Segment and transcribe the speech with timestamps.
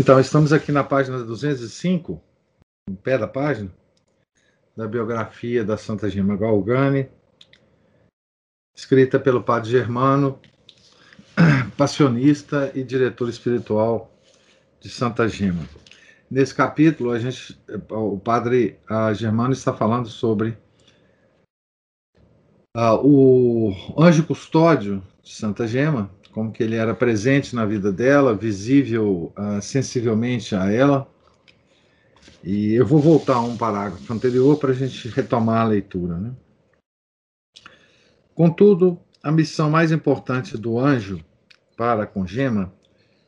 [0.00, 2.22] Então, estamos aqui na página 205,
[2.88, 3.68] no pé da página,
[4.76, 7.08] da biografia da Santa Gema Galgani,
[8.76, 10.40] escrita pelo padre Germano,
[11.76, 14.08] passionista e diretor espiritual
[14.80, 15.68] de Santa Gema.
[16.30, 17.60] Nesse capítulo, a gente,
[17.90, 18.78] o padre
[19.16, 20.56] Germano está falando sobre
[22.76, 28.32] uh, o anjo custódio de Santa Gema, como que ele era presente na vida dela,
[28.32, 31.10] visível uh, sensivelmente a ela.
[32.44, 36.16] E eu vou voltar a um parágrafo anterior para a gente retomar a leitura.
[36.16, 36.32] Né?
[38.36, 41.18] Contudo, a missão mais importante do anjo
[41.76, 42.72] para com Gema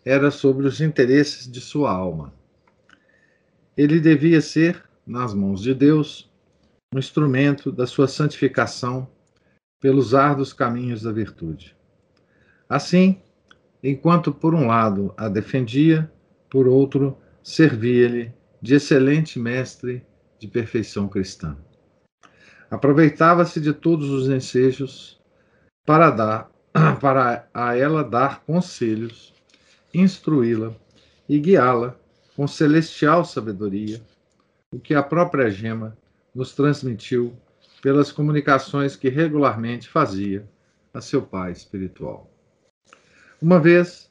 [0.04, 2.32] era sobre os interesses de sua alma.
[3.76, 6.30] Ele devia ser, nas mãos de Deus,
[6.94, 9.10] um instrumento da sua santificação
[9.80, 11.79] pelos árduos caminhos da virtude.
[12.70, 13.20] Assim,
[13.82, 16.08] enquanto por um lado a defendia,
[16.48, 18.32] por outro servia-lhe
[18.62, 20.06] de excelente mestre
[20.38, 21.56] de perfeição cristã.
[22.70, 25.20] Aproveitava-se de todos os ensejos
[25.84, 26.50] para dar
[27.00, 29.34] para a ela dar conselhos,
[29.92, 30.72] instruí-la
[31.28, 31.96] e guiá-la
[32.36, 34.00] com celestial sabedoria,
[34.72, 35.98] o que a própria Gema
[36.32, 37.36] nos transmitiu
[37.82, 40.48] pelas comunicações que regularmente fazia
[40.94, 42.29] a seu pai espiritual.
[43.42, 44.10] Uma vez,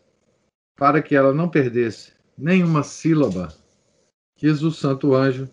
[0.76, 3.54] para que ela não perdesse nenhuma sílaba,
[4.36, 5.48] quis o santo anjo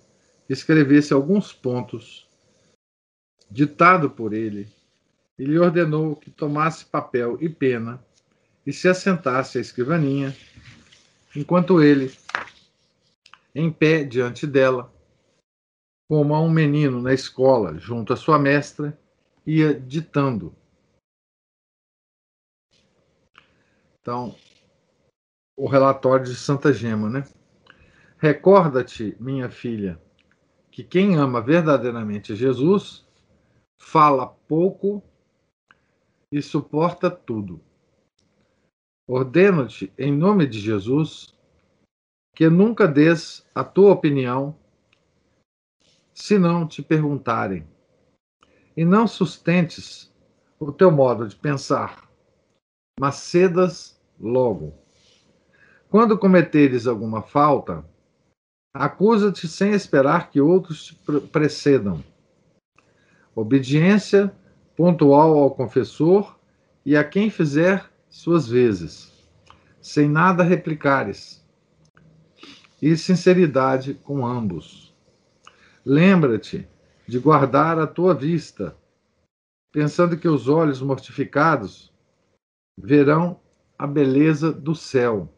[0.48, 2.26] escrevesse alguns pontos,
[3.50, 4.66] ditado por ele,
[5.38, 8.02] e lhe ordenou que tomasse papel e pena
[8.66, 10.34] e se assentasse à escrivaninha,
[11.34, 12.16] enquanto ele,
[13.54, 14.90] em pé diante dela,
[16.08, 18.98] como a um menino na escola, junto à sua mestra,
[19.46, 20.54] ia ditando
[24.06, 24.36] Então,
[25.58, 27.24] o relatório de Santa Gema, né?
[28.18, 30.00] Recorda-te, minha filha,
[30.70, 33.04] que quem ama verdadeiramente Jesus
[33.82, 35.02] fala pouco
[36.30, 37.60] e suporta tudo.
[39.08, 41.36] Ordeno-te, em nome de Jesus,
[42.32, 44.56] que nunca des a tua opinião
[46.14, 47.66] se não te perguntarem,
[48.76, 50.14] e não sustentes
[50.60, 52.08] o teu modo de pensar,
[53.00, 54.74] mas cedas logo.
[55.88, 57.84] Quando cometeres alguma falta,
[58.74, 62.02] acusa-te sem esperar que outros te precedam.
[63.34, 64.34] Obediência
[64.76, 66.38] pontual ao confessor
[66.84, 69.12] e a quem fizer suas vezes,
[69.80, 71.44] sem nada replicares,
[72.80, 74.94] e sinceridade com ambos.
[75.84, 76.68] Lembra-te
[77.06, 78.76] de guardar a tua vista,
[79.72, 81.92] pensando que os olhos mortificados
[82.76, 83.40] verão
[83.78, 85.32] a beleza do céu.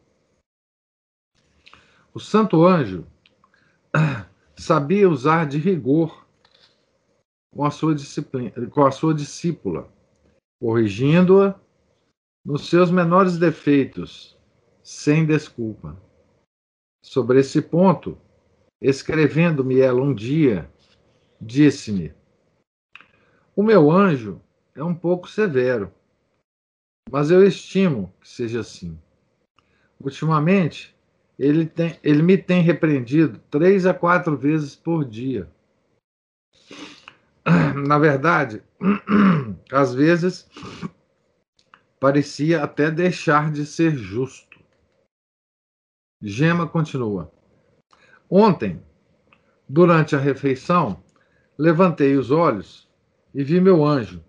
[2.13, 3.05] O santo anjo
[4.55, 6.25] sabia usar de rigor
[7.53, 9.91] com a sua, disciplina, com a sua discípula,
[10.61, 11.59] corrigindo-a
[12.45, 14.37] nos seus menores defeitos,
[14.83, 15.97] sem desculpa.
[17.03, 18.17] Sobre esse ponto,
[18.81, 20.69] escrevendo-me ela um dia,
[21.39, 22.13] disse-me:
[23.55, 24.41] O meu anjo
[24.75, 25.91] é um pouco severo
[27.11, 28.99] mas eu estimo que seja assim.
[29.99, 30.95] Ultimamente,
[31.37, 35.49] ele, tem, ele me tem repreendido três a quatro vezes por dia.
[37.87, 38.61] Na verdade,
[39.71, 40.49] às vezes
[41.99, 44.59] parecia até deixar de ser justo.
[46.21, 47.31] Gema continua.
[48.29, 48.81] Ontem,
[49.67, 51.01] durante a refeição,
[51.57, 52.87] levantei os olhos
[53.33, 54.23] e vi meu anjo,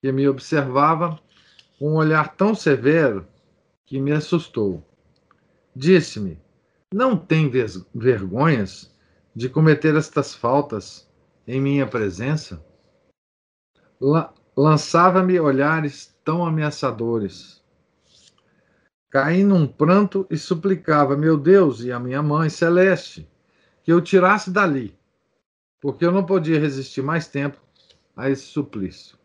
[0.00, 1.20] que me observava
[1.80, 3.26] um olhar tão severo
[3.84, 4.84] que me assustou.
[5.74, 6.40] Disse-me:
[6.92, 7.50] Não tem
[7.94, 8.94] vergonhas
[9.34, 11.08] de cometer estas faltas
[11.46, 12.64] em minha presença?
[14.56, 17.62] Lançava-me olhares tão ameaçadores.
[19.10, 23.30] Caí num pranto e suplicava, meu Deus e a minha mãe celeste,
[23.82, 24.98] que eu tirasse dali,
[25.80, 27.58] porque eu não podia resistir mais tempo
[28.16, 29.16] a esse suplício.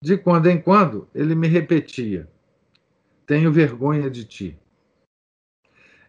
[0.00, 2.28] De quando em quando, ele me repetia:
[3.26, 4.58] tenho vergonha de ti.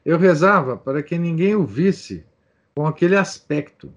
[0.06, 2.26] Eu rezava para que ninguém o visse
[2.76, 3.94] com aquele aspecto,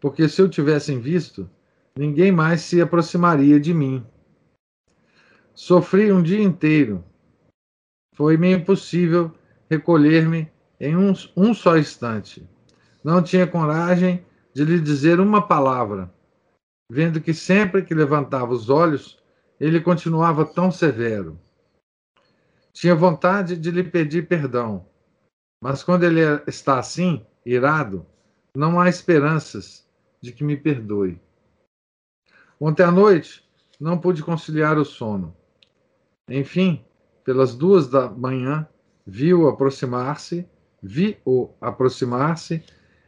[0.00, 1.48] porque se eu tivessem visto,
[1.96, 4.06] ninguém mais se aproximaria de mim.
[5.54, 7.04] Sofri um dia inteiro.
[8.14, 9.30] Foi-me impossível
[9.68, 10.50] recolher-me
[10.80, 12.48] em um, um só instante.
[13.04, 14.24] Não tinha coragem
[14.54, 16.12] de lhe dizer uma palavra,
[16.90, 19.16] vendo que sempre que levantava os olhos,
[19.60, 21.38] ele continuava tão severo.
[22.72, 24.84] Tinha vontade de lhe pedir perdão,
[25.62, 28.04] mas quando ele está assim, irado,
[28.56, 29.88] não há esperanças
[30.20, 31.20] de que me perdoe.
[32.60, 33.48] Ontem à noite
[33.78, 35.36] não pude conciliar o sono.
[36.28, 36.84] Enfim,
[37.24, 38.66] pelas duas da manhã,
[39.06, 40.44] vi-o aproximar-se,
[40.82, 42.64] vi-o aproximar-se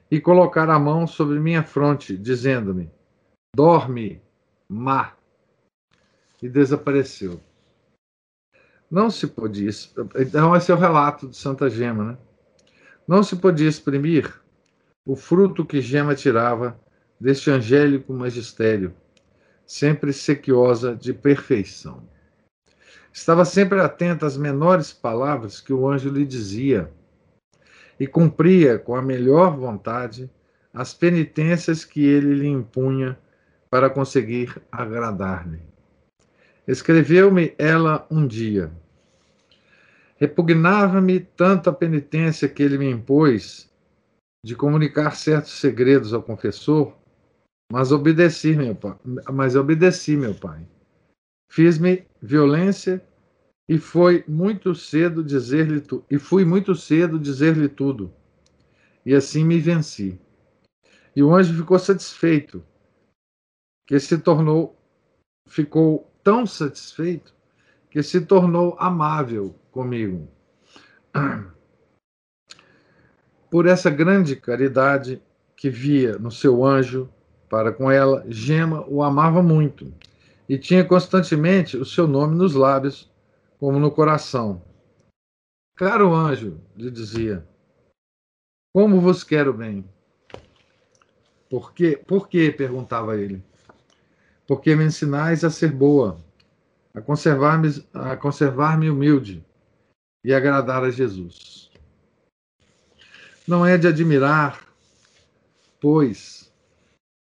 [0.08, 2.90] e colocar a mão sobre minha fronte, dizendo-me:
[3.54, 4.22] Dorme,
[4.66, 5.14] má.
[6.40, 7.38] E desapareceu.
[8.90, 9.70] Não se podia.
[10.16, 12.18] Então, esse é o relato de Santa Gema, né?
[13.06, 14.40] Não se podia exprimir
[15.04, 16.80] o fruto que Gema tirava
[17.20, 18.94] deste angélico magistério,
[19.66, 22.02] sempre sequiosa de perfeição.
[23.12, 26.90] Estava sempre atenta às menores palavras que o anjo lhe dizia
[28.00, 30.30] e cumpria com a melhor vontade
[30.72, 33.18] as penitências que ele lhe impunha
[33.72, 35.62] para conseguir agradar-lhe.
[36.68, 38.70] Escreveu-me ela um dia:
[40.16, 43.72] Repugnava-me tanto a penitência que ele me impôs
[44.44, 46.94] de comunicar certos segredos ao confessor,
[47.72, 48.94] mas obedeci, meu pai.
[49.32, 50.68] Mas obedeci, meu pai.
[51.50, 53.02] Fiz-me violência
[53.66, 58.12] e foi muito cedo dizer-lhe tu, e fui muito cedo dizer-lhe tudo.
[59.06, 60.20] E assim me venci.
[61.16, 62.62] E o anjo ficou satisfeito,
[63.92, 64.74] que se tornou
[65.46, 67.34] ficou tão satisfeito
[67.90, 70.26] que se tornou amável comigo.
[73.50, 75.22] Por essa grande caridade
[75.54, 77.06] que via no seu anjo
[77.50, 79.92] para com ela, Gema o amava muito
[80.48, 83.12] e tinha constantemente o seu nome nos lábios,
[83.60, 84.62] como no coração.
[85.76, 87.46] Caro anjo, lhe dizia,
[88.72, 89.84] como vos quero bem.
[91.50, 92.02] Por quê?
[92.06, 92.50] Por quê?
[92.50, 93.51] perguntava ele.
[94.46, 96.18] Porque me ensinais a ser boa,
[96.94, 99.44] a conservar-me a conservar humilde,
[100.24, 101.70] e agradar a Jesus.
[103.46, 104.64] Não é de admirar,
[105.80, 106.52] pois,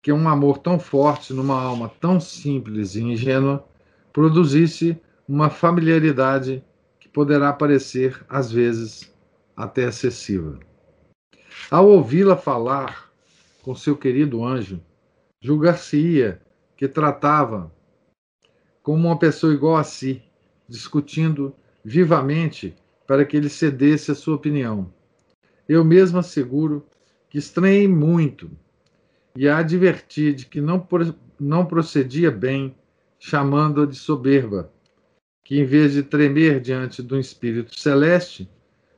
[0.02, 3.66] que um amor tão forte numa alma tão simples e ingênua
[4.12, 6.62] produzisse uma familiaridade
[7.00, 9.10] que poderá parecer, às vezes,
[9.56, 10.58] até excessiva.
[11.70, 13.10] Ao ouvi-la falar
[13.62, 14.82] com seu querido anjo,
[15.40, 16.41] julgar-se-ia
[16.82, 17.72] que tratava
[18.82, 20.20] como uma pessoa igual a si,
[20.68, 22.74] discutindo vivamente
[23.06, 24.92] para que ele cedesse a sua opinião.
[25.68, 26.84] Eu mesmo asseguro
[27.30, 28.50] que estranhei muito
[29.36, 30.84] e a adverti de que não,
[31.38, 32.74] não procedia bem
[33.16, 34.68] chamando-a de soberba,
[35.44, 38.50] que em vez de tremer diante do espírito celeste,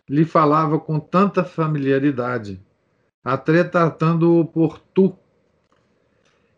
[0.08, 2.58] lhe falava com tanta familiaridade,
[3.22, 5.14] até tratando-o por tu.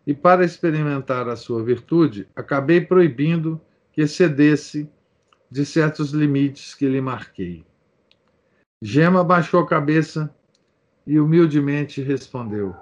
[0.06, 3.60] E para experimentar a sua virtude, acabei proibindo
[3.92, 4.88] que cedesse
[5.50, 7.64] de certos limites que lhe marquei.
[8.80, 10.32] Gema baixou a cabeça
[11.06, 12.74] e humildemente respondeu: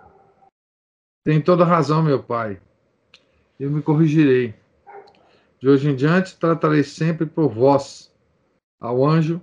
[1.24, 2.60] Tem toda razão, meu pai.
[3.58, 4.54] Eu me corrigirei.
[5.60, 8.12] De hoje em diante tratarei sempre por vós,
[8.78, 9.40] ao anjo,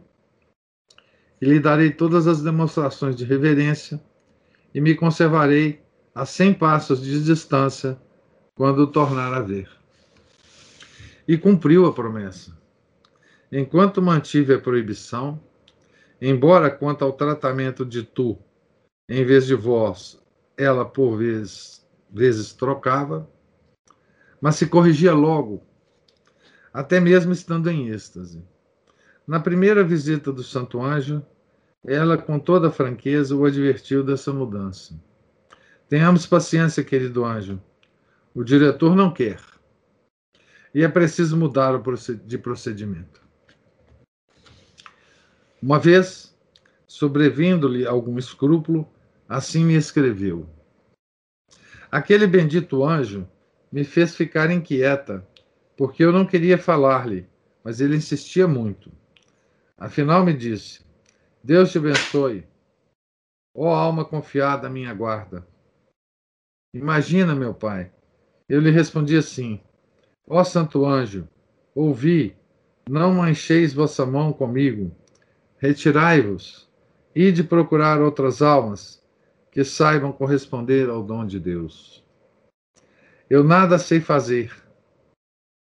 [1.42, 4.00] e lhe darei todas as demonstrações de reverência,
[4.74, 5.82] e me conservarei
[6.13, 7.98] a cem passos de distância
[8.53, 9.70] quando o tornar a ver.
[11.27, 12.58] E cumpriu a promessa.
[13.51, 15.41] Enquanto mantive a proibição,
[16.22, 18.38] embora quanto ao tratamento de tu,
[19.08, 20.22] em vez de vós,
[20.58, 23.30] ela por vezes, vezes trocava,
[24.39, 25.62] mas se corrigia logo,
[26.74, 28.44] até mesmo estando em êxtase.
[29.25, 31.25] Na primeira visita do Santo Anjo,
[31.86, 35.00] ela, com toda franqueza, o advertiu dessa mudança.
[35.92, 37.62] Tenhamos paciência, querido anjo.
[38.34, 39.42] O diretor não quer.
[40.74, 41.74] E é preciso mudar
[42.24, 43.22] de procedimento.
[45.62, 46.34] Uma vez,
[46.88, 48.90] sobrevindo-lhe algum escrúpulo,
[49.28, 50.50] assim me escreveu:
[51.92, 53.28] Aquele bendito anjo
[53.70, 55.28] me fez ficar inquieta,
[55.76, 57.28] porque eu não queria falar-lhe,
[57.66, 58.90] mas ele insistia muito.
[59.78, 60.86] Afinal, me disse:
[61.44, 62.48] Deus te abençoe.
[63.54, 65.50] Ó oh, alma confiada minha guarda.
[66.74, 67.92] Imagina, meu pai.
[68.48, 69.62] Eu lhe respondi assim:
[70.28, 71.28] Ó santo anjo,
[71.75, 72.36] ouvi,
[72.90, 74.96] Não mancheis vossa mão comigo.
[75.58, 76.70] Retirai-vos.
[77.13, 79.04] Ide procurar outras almas
[79.51, 82.04] que saibam corresponder ao dom de Deus.
[83.30, 84.51] Eu nada sei fazer.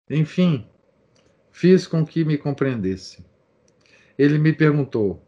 [0.09, 0.67] Enfim,
[1.51, 3.25] fiz com que me compreendesse.
[4.17, 5.25] Ele me perguntou: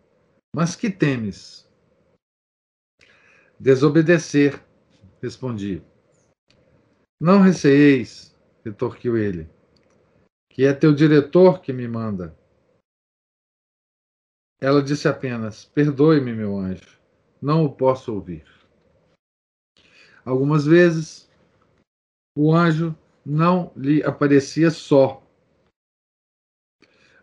[0.54, 1.68] Mas que temes?
[3.60, 4.62] Desobedecer,
[5.22, 5.84] respondi.
[7.20, 8.36] Não receeis,
[8.66, 9.48] retorquiu ele,
[10.50, 12.36] que é teu diretor que me manda.
[14.60, 17.00] Ela disse apenas: Perdoe-me, meu anjo,
[17.42, 18.46] não o posso ouvir.
[20.26, 21.30] Algumas vezes,
[22.36, 25.24] o anjo não lhe aparecia só,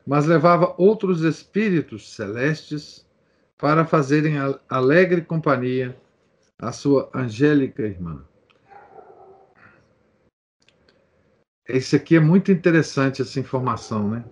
[0.06, 3.06] mas levava outros espíritos celestes
[3.56, 4.34] para fazerem
[4.68, 6.00] alegre companhia
[6.60, 8.24] à sua angélica irmã.
[11.66, 14.24] Esse aqui é muito interessante, essa informação, né?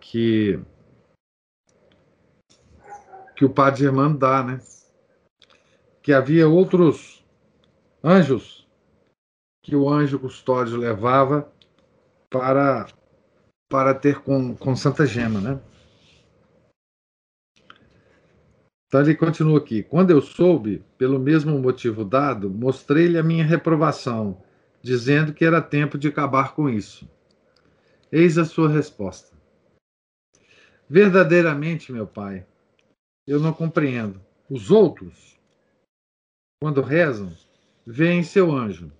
[0.00, 0.58] Que,
[3.36, 4.60] que o padre Germano dá, né?
[6.02, 7.24] Que havia outros
[8.02, 8.66] anjos
[9.62, 11.52] que o anjo custódio levava
[12.28, 12.88] para
[13.68, 15.60] para ter com, com Santa Gema, né?
[18.92, 19.82] Então ele continua aqui.
[19.82, 24.42] Quando eu soube, pelo mesmo motivo dado, mostrei-lhe a minha reprovação,
[24.82, 27.08] dizendo que era tempo de acabar com isso.
[28.12, 29.34] Eis a sua resposta.
[30.86, 32.46] Verdadeiramente, meu pai,
[33.26, 34.20] eu não compreendo.
[34.50, 35.40] Os outros,
[36.60, 37.34] quando rezam,
[37.86, 38.92] veem seu anjo.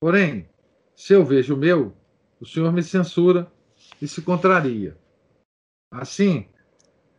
[0.00, 0.48] Porém,
[0.96, 1.94] se eu vejo o meu,
[2.40, 3.52] o senhor me censura
[4.00, 4.96] e se contraria.
[5.92, 6.48] Assim,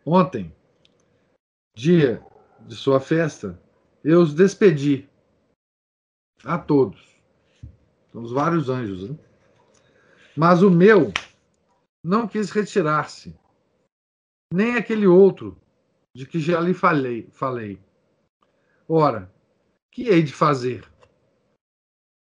[0.03, 0.51] ontem,
[1.81, 2.23] dia
[2.59, 3.59] de sua festa,
[4.03, 5.09] eu os despedi
[6.43, 7.19] a todos.
[8.11, 9.09] São os vários anjos.
[9.09, 9.17] Né?
[10.37, 11.11] Mas o meu
[12.05, 13.35] não quis retirar-se,
[14.53, 15.57] nem aquele outro
[16.15, 17.27] de que já lhe falei.
[17.31, 17.81] falei.
[18.87, 19.33] Ora,
[19.91, 20.87] que hei de fazer?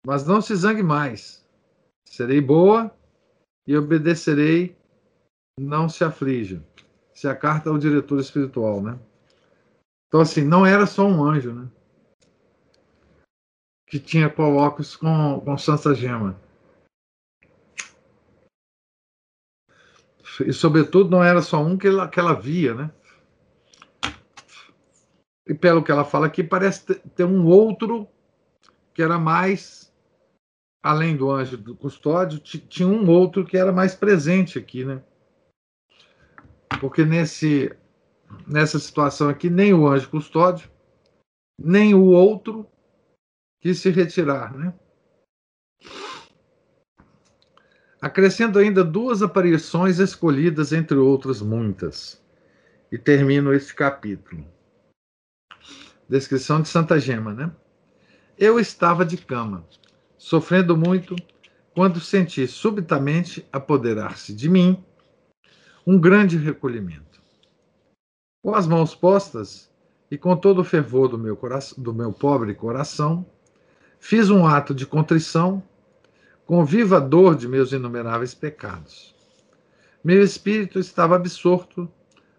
[0.06, 1.46] Mas não se zangue mais.
[2.06, 2.90] Serei boa
[3.66, 4.74] e obedecerei,
[5.58, 6.64] não se aflija.
[7.12, 8.98] Se a carta ao diretor espiritual, né?
[10.10, 11.68] Então, assim, não era só um anjo, né?
[13.86, 16.36] Que tinha colóquios com, com Santa Gema.
[20.44, 22.90] E, sobretudo, não era só um que ela, que ela via, né?
[25.46, 28.08] E pelo que ela fala aqui, parece ter um outro
[28.92, 29.94] que era mais,
[30.82, 35.04] além do anjo do custódio, tinha um outro que era mais presente aqui, né?
[36.80, 37.72] Porque nesse
[38.46, 40.70] nessa situação aqui, nem o anjo custódio,
[41.58, 42.66] nem o outro
[43.60, 44.74] quis se retirar, né?
[48.00, 52.18] Acrescento ainda duas aparições escolhidas entre outras muitas.
[52.90, 54.44] E termino este capítulo.
[56.08, 57.52] Descrição de Santa Gema, né?
[58.38, 59.66] Eu estava de cama,
[60.16, 61.14] sofrendo muito,
[61.74, 64.82] quando senti subitamente apoderar-se de mim
[65.86, 67.09] um grande recolhimento.
[68.42, 69.70] Com as mãos postas
[70.10, 73.26] e com todo o fervor do meu, coração, do meu pobre coração,
[73.98, 75.62] fiz um ato de contrição
[76.46, 79.14] com viva dor de meus inumeráveis pecados.
[80.02, 81.86] Meu espírito estava absorto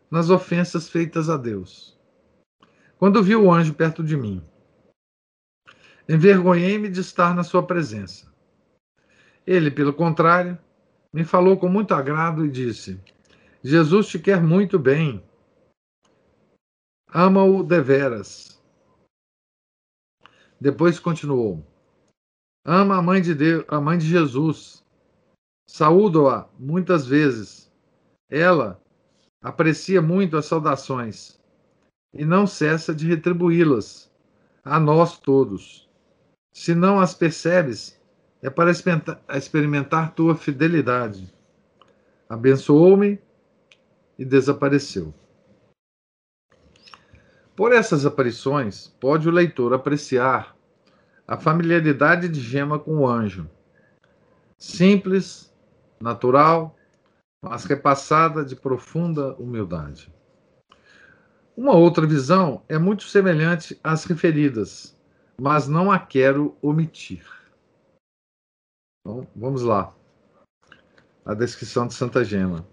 [0.10, 1.96] nas ofensas feitas a Deus.
[2.98, 4.44] Quando vi o anjo perto de mim,
[6.10, 8.26] envergonhei-me de estar na sua presença.
[9.46, 10.58] Ele, pelo contrário,
[11.14, 13.00] me falou com muito agrado e disse:
[13.64, 15.24] Jesus te quer muito bem
[17.14, 18.62] ama-o deveras.
[20.60, 21.66] Depois continuou:
[22.66, 24.86] Ama a mãe de Deus, a mãe de Jesus.
[25.68, 27.72] Saúdo-a muitas vezes.
[28.30, 28.82] Ela
[29.42, 31.40] aprecia muito as saudações
[32.14, 34.12] e não cessa de retribuí-las
[34.64, 35.90] a nós todos.
[36.54, 38.00] Se não as percebes,
[38.42, 41.34] é para experimentar tua fidelidade.
[42.30, 43.20] Abençoou-me
[44.18, 45.14] e desapareceu.
[47.62, 50.58] Por essas aparições, pode o leitor apreciar
[51.28, 53.48] a familiaridade de Gema com o anjo.
[54.58, 55.54] Simples,
[56.02, 56.76] natural,
[57.40, 60.12] mas repassada de profunda humildade.
[61.56, 65.00] Uma outra visão é muito semelhante às referidas,
[65.40, 67.24] mas não a quero omitir.
[69.06, 69.94] Então, vamos lá.
[71.24, 72.68] A descrição de Santa Gema.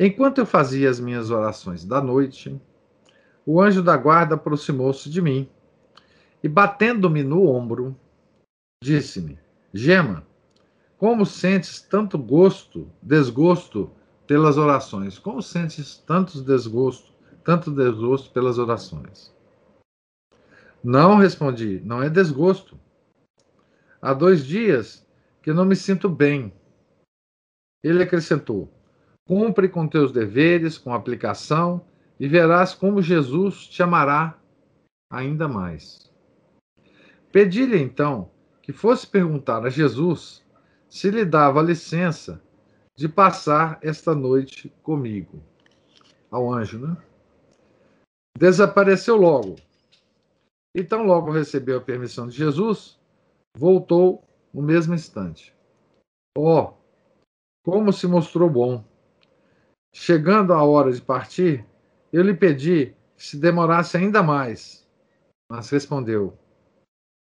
[0.00, 2.58] Enquanto eu fazia as minhas orações da noite,
[3.44, 5.48] o anjo da guarda aproximou-se de mim
[6.42, 7.96] e, batendo-me no ombro,
[8.82, 9.38] disse-me:
[9.72, 10.26] Gema,
[10.96, 13.90] Como sentes tanto gosto, desgosto
[14.26, 15.18] pelas orações?
[15.18, 17.12] Como sentes tanto desgosto,
[17.44, 19.34] tanto desgosto pelas orações?
[20.82, 22.78] Não respondi, não é desgosto.
[24.00, 25.06] Há dois dias
[25.42, 26.52] que não me sinto bem.
[27.82, 28.72] Ele acrescentou:
[29.26, 31.84] Cumpre com teus deveres, com aplicação,
[32.22, 34.38] e verás como Jesus te amará
[35.10, 36.08] ainda mais.
[37.32, 38.30] Pedi-lhe então
[38.62, 40.40] que fosse perguntar a Jesus
[40.88, 42.40] se lhe dava licença
[42.94, 45.42] de passar esta noite comigo.
[46.30, 46.96] Ao anjo, né?
[48.38, 49.56] Desapareceu logo.
[50.76, 53.00] E tão logo recebeu a permissão de Jesus,
[53.56, 54.22] voltou
[54.54, 55.52] no mesmo instante.
[56.38, 56.74] Oh,
[57.64, 58.84] como se mostrou bom!
[59.92, 61.66] Chegando a hora de partir,
[62.12, 64.86] eu lhe pedi que se demorasse ainda mais,
[65.50, 66.38] mas respondeu: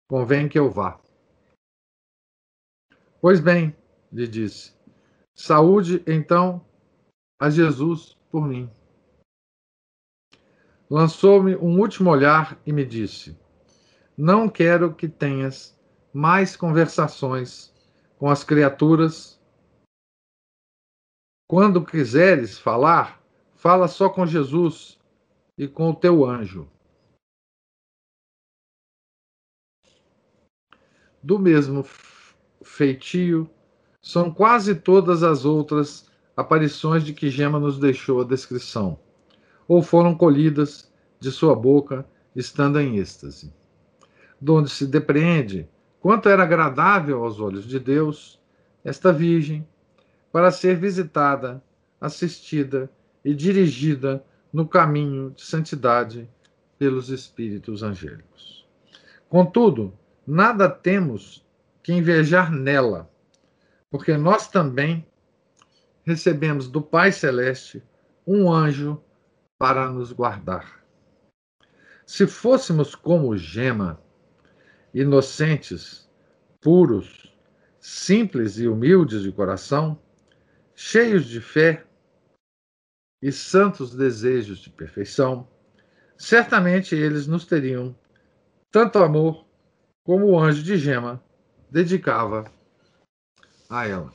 [0.08, 0.98] Convém que eu vá.
[3.20, 3.76] Pois bem,
[4.12, 4.72] lhe disse,
[5.34, 6.64] saúde então
[7.38, 8.70] a Jesus por mim.
[10.88, 13.38] Lançou-me um último olhar e me disse:
[14.16, 15.78] Não quero que tenhas
[16.12, 17.74] mais conversações
[18.18, 19.38] com as criaturas.
[21.46, 23.17] Quando quiseres falar,
[23.58, 24.96] fala só com Jesus
[25.58, 26.68] e com o teu anjo.
[31.20, 31.84] Do mesmo
[32.62, 33.50] feitio,
[34.00, 38.96] são quase todas as outras aparições de que Gema nos deixou a descrição,
[39.66, 43.52] ou foram colhidas de sua boca estando em êxtase,
[44.40, 48.40] donde se depreende quanto era agradável aos olhos de Deus
[48.84, 49.66] esta Virgem
[50.30, 51.60] para ser visitada,
[52.00, 52.88] assistida
[53.24, 56.28] e dirigida no caminho de santidade
[56.78, 58.66] pelos espíritos angélicos.
[59.28, 59.92] Contudo,
[60.26, 61.44] nada temos
[61.82, 63.10] que invejar nela,
[63.90, 65.06] porque nós também
[66.04, 67.82] recebemos do Pai Celeste
[68.26, 69.02] um anjo
[69.58, 70.82] para nos guardar.
[72.06, 74.00] Se fôssemos como gema,
[74.94, 76.08] inocentes,
[76.60, 77.34] puros,
[77.80, 79.98] simples e humildes de coração,
[80.74, 81.84] cheios de fé
[83.20, 85.48] e santos desejos de perfeição,
[86.16, 87.96] certamente eles nos teriam
[88.70, 89.46] tanto amor
[90.04, 91.22] como o anjo de gema
[91.70, 92.50] dedicava
[93.68, 94.12] a ela.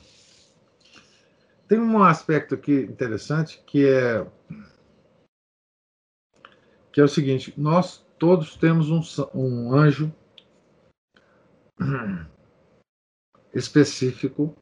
[1.68, 4.26] Tem um aspecto aqui interessante que é
[6.92, 9.00] que é o seguinte: nós todos temos um,
[9.34, 10.12] um anjo
[13.54, 14.54] específico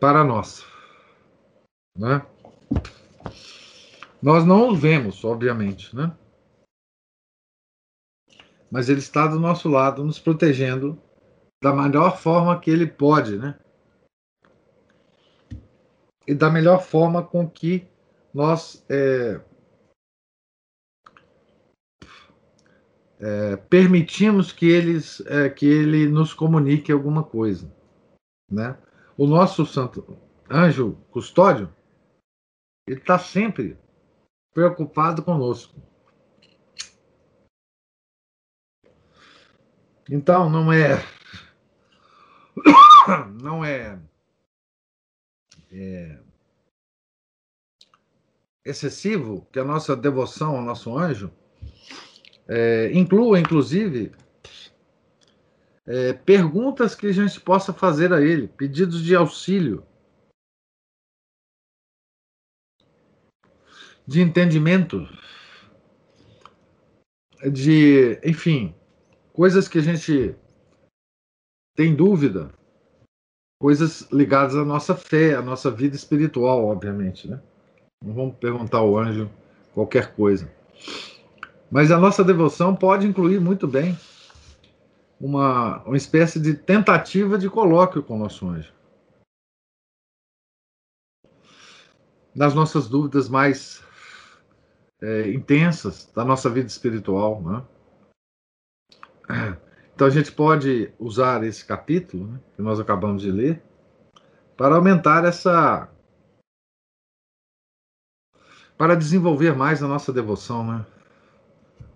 [0.00, 0.64] para nós,
[1.96, 2.24] né?
[4.20, 6.12] Nós não o vemos, obviamente, né?
[8.70, 11.00] mas ele está do nosso lado, nos protegendo
[11.62, 13.58] da melhor forma que ele pode, né?
[16.26, 17.88] E da melhor forma com que
[18.34, 19.40] nós é,
[23.18, 27.72] é, permitimos que, eles, é, que ele nos comunique alguma coisa,
[28.50, 28.76] né?
[29.18, 30.16] O nosso santo
[30.48, 31.74] anjo custódio,
[32.86, 33.76] ele está sempre
[34.54, 35.74] preocupado conosco.
[40.08, 41.04] Então, não é.
[43.42, 43.98] Não é,
[45.72, 46.20] é
[48.64, 51.32] excessivo que a nossa devoção ao nosso anjo
[52.46, 54.12] é, inclua, inclusive,
[55.88, 59.82] é, perguntas que a gente possa fazer a ele, pedidos de auxílio,
[64.06, 65.08] de entendimento,
[67.50, 68.74] de, enfim,
[69.32, 70.36] coisas que a gente
[71.74, 72.52] tem dúvida,
[73.58, 77.40] coisas ligadas à nossa fé, à nossa vida espiritual, obviamente, né?
[78.04, 79.30] Não vamos perguntar ao anjo
[79.72, 80.52] qualquer coisa.
[81.70, 83.96] Mas a nossa devoção pode incluir muito bem
[85.20, 88.72] uma, uma espécie de tentativa de colóquio com o nosso anjo.
[92.34, 93.82] Nas nossas dúvidas mais
[95.00, 97.66] é, intensas da nossa vida espiritual, né?
[99.94, 103.60] Então a gente pode usar esse capítulo né, que nós acabamos de ler
[104.56, 105.92] para aumentar essa.
[108.76, 110.86] para desenvolver mais a nossa devoção né,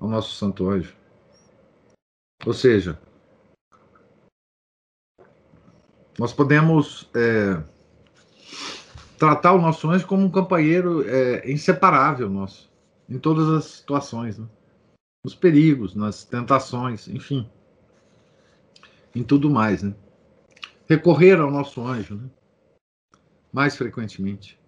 [0.00, 0.96] ao nosso Santo Anjo.
[2.44, 3.00] Ou seja,
[6.18, 7.62] nós podemos é,
[9.18, 12.70] tratar o nosso anjo como um companheiro é, inseparável nosso,
[13.08, 14.38] em todas as situações.
[14.38, 14.46] Né?
[15.24, 17.48] nos perigos, nas tentações, enfim.
[19.14, 19.94] em tudo mais, né?
[20.88, 22.28] Recorrer ao nosso anjo, né?
[23.52, 24.58] Mais frequentemente.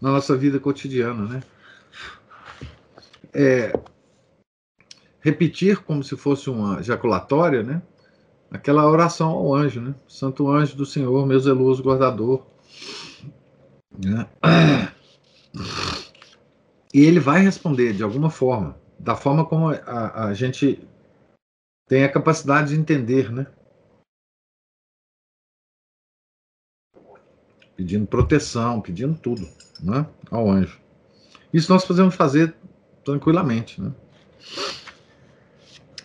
[0.00, 1.42] Na nossa vida cotidiana, né?
[3.32, 3.72] É,
[5.20, 7.80] repetir como se fosse uma ejaculatória, né?
[8.52, 9.94] Aquela oração ao anjo, né?
[10.06, 12.46] Santo anjo do Senhor, meu zeloso guardador.
[13.98, 14.28] Né?
[16.92, 20.86] E ele vai responder de alguma forma, da forma como a, a gente
[21.88, 23.46] tem a capacidade de entender, né?
[27.74, 29.48] Pedindo proteção, pedindo tudo,
[29.80, 30.06] né?
[30.30, 30.78] Ao anjo.
[31.52, 32.54] Isso nós podemos fazer
[33.02, 33.90] tranquilamente, né?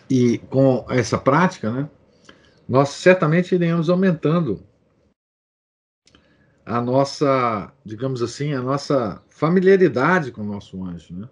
[0.08, 1.90] E com essa prática, né?
[2.68, 4.62] Nós certamente iremos aumentando
[6.66, 11.28] a nossa, digamos assim, a nossa familiaridade com o nosso anjo, né?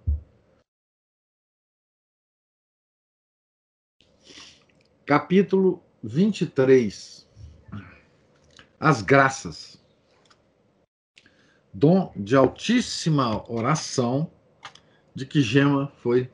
[5.05, 7.29] Capítulo 23.
[8.81, 9.79] As graças.
[11.73, 14.33] Dom de altíssima oração
[15.15, 16.31] de que Gema foi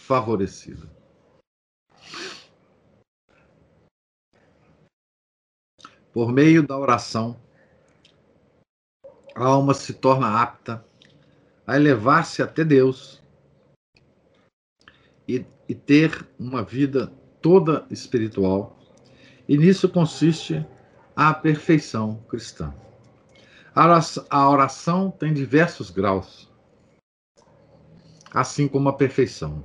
[0.00, 0.99] favorecida.
[6.12, 7.36] Por meio da oração,
[9.34, 10.84] a alma se torna apta
[11.64, 13.22] a elevar-se até Deus
[15.28, 18.76] e, e ter uma vida toda espiritual.
[19.48, 20.66] E nisso consiste
[21.14, 22.74] a perfeição cristã.
[23.72, 26.50] A oração tem diversos graus,
[28.32, 29.64] assim como a perfeição.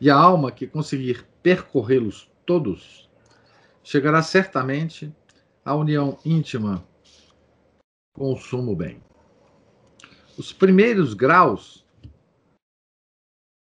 [0.00, 3.10] E a alma que conseguir percorrê-los todos
[3.82, 5.12] chegará certamente
[5.64, 6.86] à união íntima
[8.12, 9.02] com o sumo bem.
[10.36, 11.84] Os primeiros graus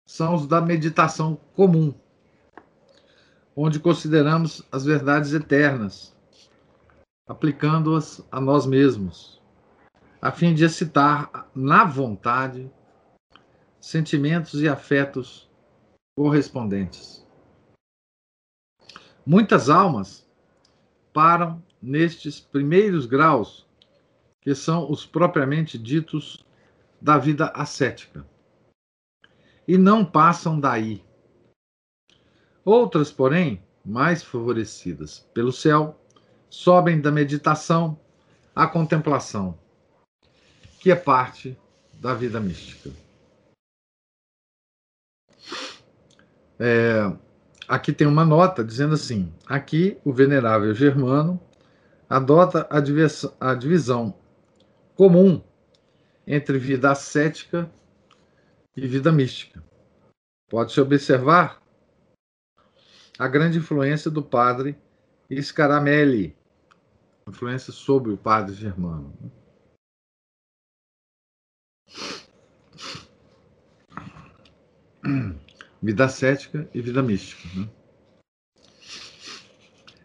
[0.08, 1.94] são os da meditação comum,
[3.56, 6.16] onde consideramos as verdades eternas,
[7.28, 9.42] aplicando-as a nós mesmos,
[10.22, 12.72] a fim de excitar na vontade
[13.80, 15.50] sentimentos e afetos
[16.16, 17.26] correspondentes.
[19.26, 20.28] Muitas almas
[21.14, 23.68] param nestes primeiros graus
[24.42, 26.46] que são os propriamente ditos
[27.02, 28.26] da vida ascética.
[29.68, 31.04] E não passam daí.
[32.64, 36.00] Outras, porém, mais favorecidas pelo céu,
[36.50, 38.00] sobem da meditação
[38.56, 39.58] à contemplação,
[40.80, 41.58] que é parte
[41.94, 42.92] da vida mística.
[46.58, 47.12] É,
[47.68, 51.40] aqui tem uma nota dizendo assim: aqui o venerável Germano
[52.10, 52.68] adota
[53.40, 54.18] a divisão
[54.96, 55.44] comum
[56.26, 57.72] entre vida ascética
[58.76, 59.64] e vida mística.
[60.50, 61.62] Pode-se observar
[63.18, 64.76] a grande influência do padre
[65.30, 66.36] Scaramelli,
[67.28, 69.14] influência sobre o padre Germano.
[75.82, 77.48] Vida ascética e vida mística.
[77.58, 77.70] Né?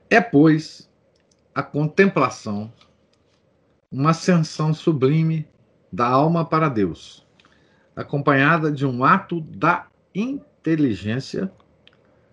[0.08, 0.88] É, pois,
[1.54, 2.72] a contemplação
[3.90, 5.48] uma ascensão sublime
[5.92, 7.24] da alma para Deus,
[7.94, 11.52] acompanhada de um ato da inteligência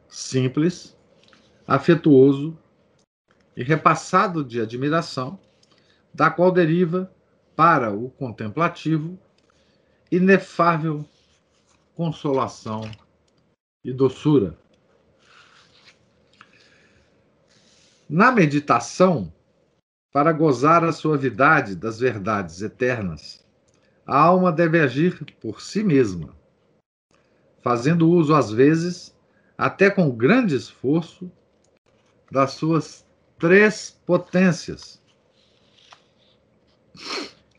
[0.10, 0.98] simples,
[1.68, 2.58] afetuoso
[3.56, 5.40] e repassado de admiração,
[6.12, 7.12] da qual deriva
[7.56, 9.20] para o contemplativo
[10.12, 11.06] inefável
[11.96, 12.90] consolação
[13.84, 14.58] e doçura.
[18.14, 19.34] Na meditação,
[20.12, 23.42] para gozar a suavidade das verdades eternas,
[24.06, 26.36] a alma deve agir por si mesma,
[27.62, 29.18] fazendo uso, às vezes,
[29.58, 31.32] até com grande esforço,
[32.30, 33.08] das suas
[33.40, 35.02] três potências: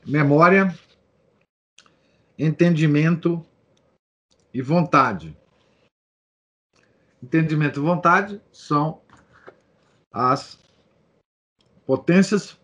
[0.07, 0.79] memória,
[2.39, 3.43] entendimento
[4.53, 5.35] e vontade.
[7.23, 9.01] Entendimento e vontade são
[10.13, 10.59] as
[11.87, 12.61] potências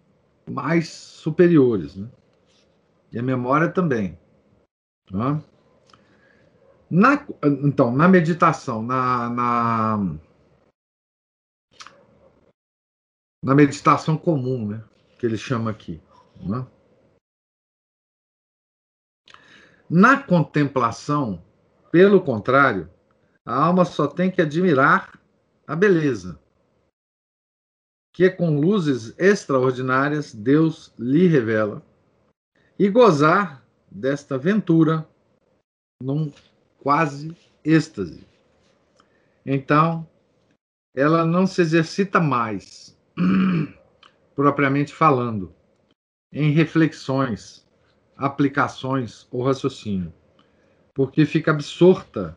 [0.48, 1.96] mais superiores.
[1.96, 2.10] Né?
[3.12, 4.18] E a memória também.
[5.10, 5.42] Tá?
[6.90, 7.26] Na,
[7.64, 9.98] então, na meditação, na, na,
[13.42, 14.84] na, meditação comum, né,
[15.18, 16.00] que ele chama aqui.
[16.36, 16.66] Né?
[19.88, 21.42] Na contemplação,
[21.90, 22.90] pelo contrário,
[23.44, 25.18] a alma só tem que admirar
[25.66, 26.38] a beleza
[28.18, 31.80] que com luzes extraordinárias Deus lhe revela,
[32.76, 35.08] e gozar desta ventura
[36.02, 36.32] num
[36.78, 37.32] quase
[37.64, 38.26] êxtase.
[39.46, 40.04] Então,
[40.96, 42.98] ela não se exercita mais,
[44.34, 45.54] propriamente falando,
[46.32, 47.64] em reflexões,
[48.16, 50.12] aplicações ou raciocínio,
[50.92, 52.34] porque fica absorta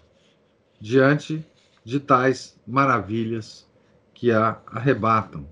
[0.80, 1.44] diante
[1.84, 3.67] de tais maravilhas
[4.13, 5.50] que a arrebatam.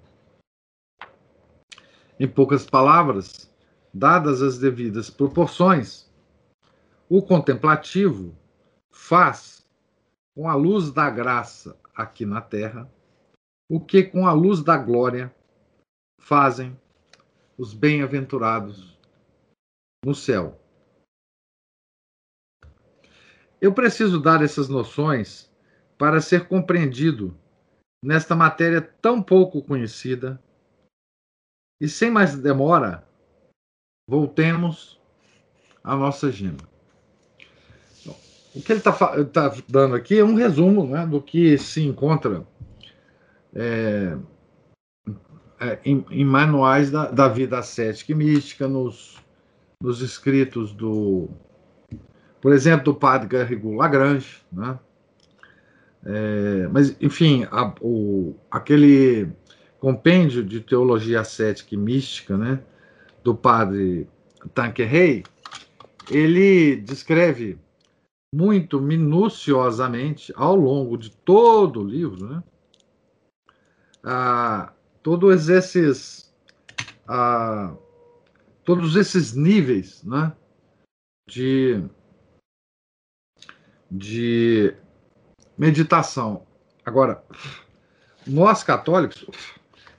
[2.19, 3.49] Em poucas palavras,
[3.93, 6.11] dadas as devidas proporções,
[7.07, 8.35] o contemplativo
[8.91, 9.65] faz,
[10.35, 12.91] com a luz da graça aqui na terra,
[13.69, 15.33] o que com a luz da glória
[16.19, 16.77] fazem
[17.57, 18.99] os bem-aventurados
[20.03, 20.59] no céu.
[23.61, 25.51] Eu preciso dar essas noções
[25.97, 27.37] para ser compreendido
[28.03, 30.41] nesta matéria tão pouco conhecida.
[31.79, 33.03] E sem mais demora,
[34.07, 34.99] voltemos
[35.83, 36.67] à nossa agenda.
[38.55, 38.91] O que ele está
[39.25, 42.45] tá dando aqui é um resumo né, do que se encontra
[43.53, 44.17] é,
[45.59, 49.17] é, em, em, manuais da, da, vida ascética e mística, nos,
[49.81, 51.29] nos escritos do,
[52.41, 54.79] por exemplo, do padre Garrigou Lagrange, né?
[56.05, 59.29] É, mas, enfim, a, o, aquele
[59.79, 62.61] compêndio de teologia ascética e mística, né,
[63.23, 64.07] do padre
[64.53, 65.23] Tanqueray,
[66.09, 67.57] ele descreve
[68.33, 72.43] muito minuciosamente, ao longo de todo o livro, né,
[74.03, 76.33] a, todos esses
[77.07, 77.73] a,
[78.63, 80.31] todos esses níveis né,
[81.27, 81.83] de,
[83.89, 84.75] de
[85.57, 86.45] meditação.
[86.85, 87.23] Agora,
[88.27, 89.25] nós católicos,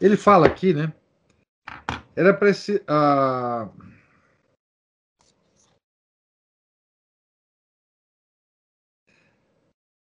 [0.00, 0.92] ele fala aqui, né?
[2.16, 2.80] Era preciso.
[2.80, 3.70] Uh,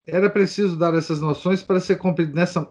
[0.06, 1.98] era preciso dar essas noções para ser
[2.32, 2.66] nessa,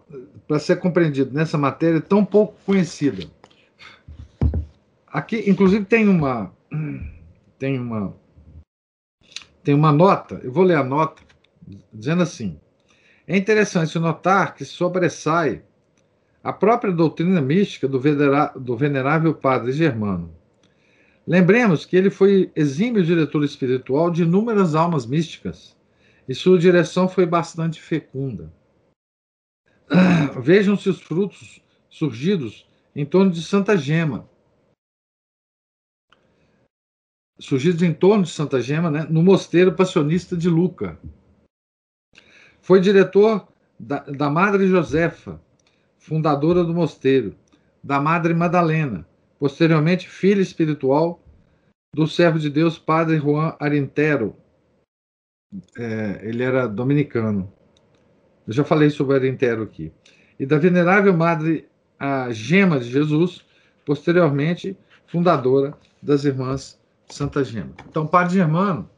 [0.46, 3.30] para ser compreendido nessa matéria tão pouco conhecida.
[5.06, 6.52] Aqui, inclusive, tem uma
[7.58, 8.14] tem uma
[9.62, 10.40] tem uma nota.
[10.42, 11.22] Eu vou ler a nota
[11.92, 12.58] dizendo assim:
[13.26, 15.62] é interessante notar que sobressai
[16.48, 18.00] a própria doutrina mística do,
[18.58, 20.34] do venerável padre Germano.
[21.26, 25.76] Lembremos que ele foi exímio diretor espiritual de inúmeras almas místicas
[26.26, 28.50] e sua direção foi bastante fecunda.
[30.40, 34.26] Vejam-se os frutos surgidos em torno de Santa Gema.
[37.38, 40.98] Surgidos em torno de Santa Gema, né, no mosteiro passionista de Luca.
[42.62, 43.46] Foi diretor
[43.78, 45.46] da, da Madre Josefa,
[45.98, 47.34] fundadora do mosteiro,
[47.82, 49.06] da Madre Madalena,
[49.38, 51.22] posteriormente filha espiritual
[51.94, 54.36] do servo de Deus Padre Juan Arintero.
[55.76, 57.52] É, ele era dominicano.
[58.46, 59.92] Eu já falei sobre Arintero aqui.
[60.38, 63.44] E da venerável Madre a Gema de Jesus,
[63.84, 67.74] posteriormente fundadora das Irmãs Santa Gema.
[67.88, 68.88] Então, Padre Germano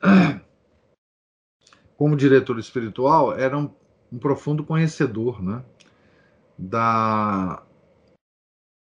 [2.00, 3.70] como diretor espiritual, era um,
[4.10, 5.62] um profundo conhecedor né,
[6.60, 7.62] da,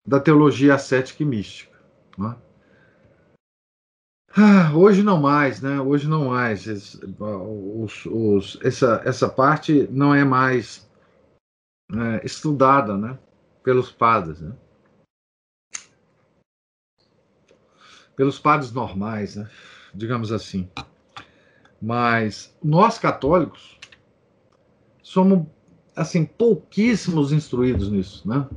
[0.06, 1.78] da teologia ascética e mística.
[2.18, 2.36] Né?
[4.36, 5.80] Ah, hoje não mais, né?
[5.80, 6.66] Hoje não mais.
[6.68, 10.90] Os, os, essa, essa parte não é mais
[11.92, 13.18] é, estudada, né?
[13.64, 14.56] Pelos padres, né?
[18.16, 19.50] Pelos padres normais, né?
[19.94, 20.70] Digamos assim.
[21.82, 23.80] Mas nós católicos
[25.02, 25.48] somos
[26.00, 28.50] assim pouquíssimos instruídos nisso, né?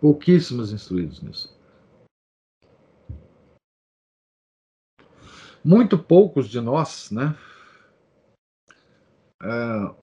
[0.00, 1.60] Pouquíssimos instruídos nisso.
[5.64, 7.36] Muito poucos de nós, né?
[9.42, 9.94] É,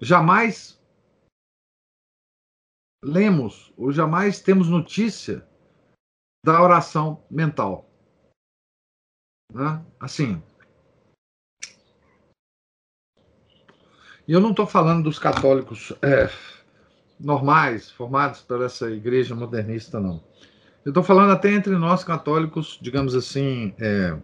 [0.00, 0.80] jamais
[3.04, 5.46] lemos ou jamais temos notícia
[6.46, 7.90] da oração mental.
[9.52, 9.84] Né?
[9.98, 10.40] Assim,
[14.26, 16.30] E eu não estou falando dos católicos é,
[17.20, 20.22] normais, formados por essa igreja modernista, não.
[20.84, 24.16] Eu estou falando até entre nós católicos, digamos assim, é,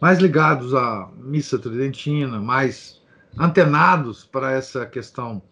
[0.00, 3.00] mais ligados à missa tridentina, mais
[3.38, 5.42] antenados para essa questão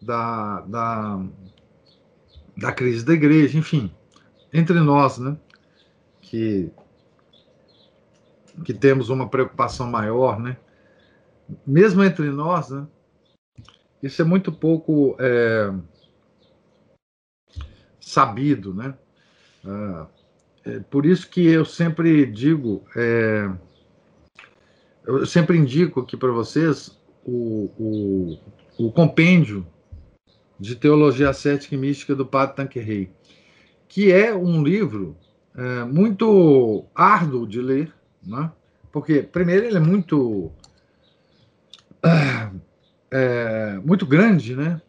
[0.00, 1.20] da, da,
[2.56, 3.92] da crise da igreja, enfim,
[4.52, 5.36] entre nós, né,
[6.20, 6.70] que,
[8.64, 10.56] que temos uma preocupação maior, né,
[11.66, 12.86] mesmo entre nós, né,
[14.02, 15.72] isso é muito pouco é,
[18.00, 18.94] sabido, né?
[19.64, 20.06] Ah,
[20.64, 23.50] é por isso que eu sempre digo, é,
[25.04, 28.38] eu sempre indico aqui para vocês o, o,
[28.86, 29.66] o compêndio
[30.58, 33.10] de Teologia Cética e Mística do Padre Tanquerrey,
[33.88, 35.16] que é um livro
[35.56, 38.52] é, muito árduo de ler, né?
[38.92, 40.50] porque, primeiro, ele é muito,
[43.10, 44.80] é, muito grande, né?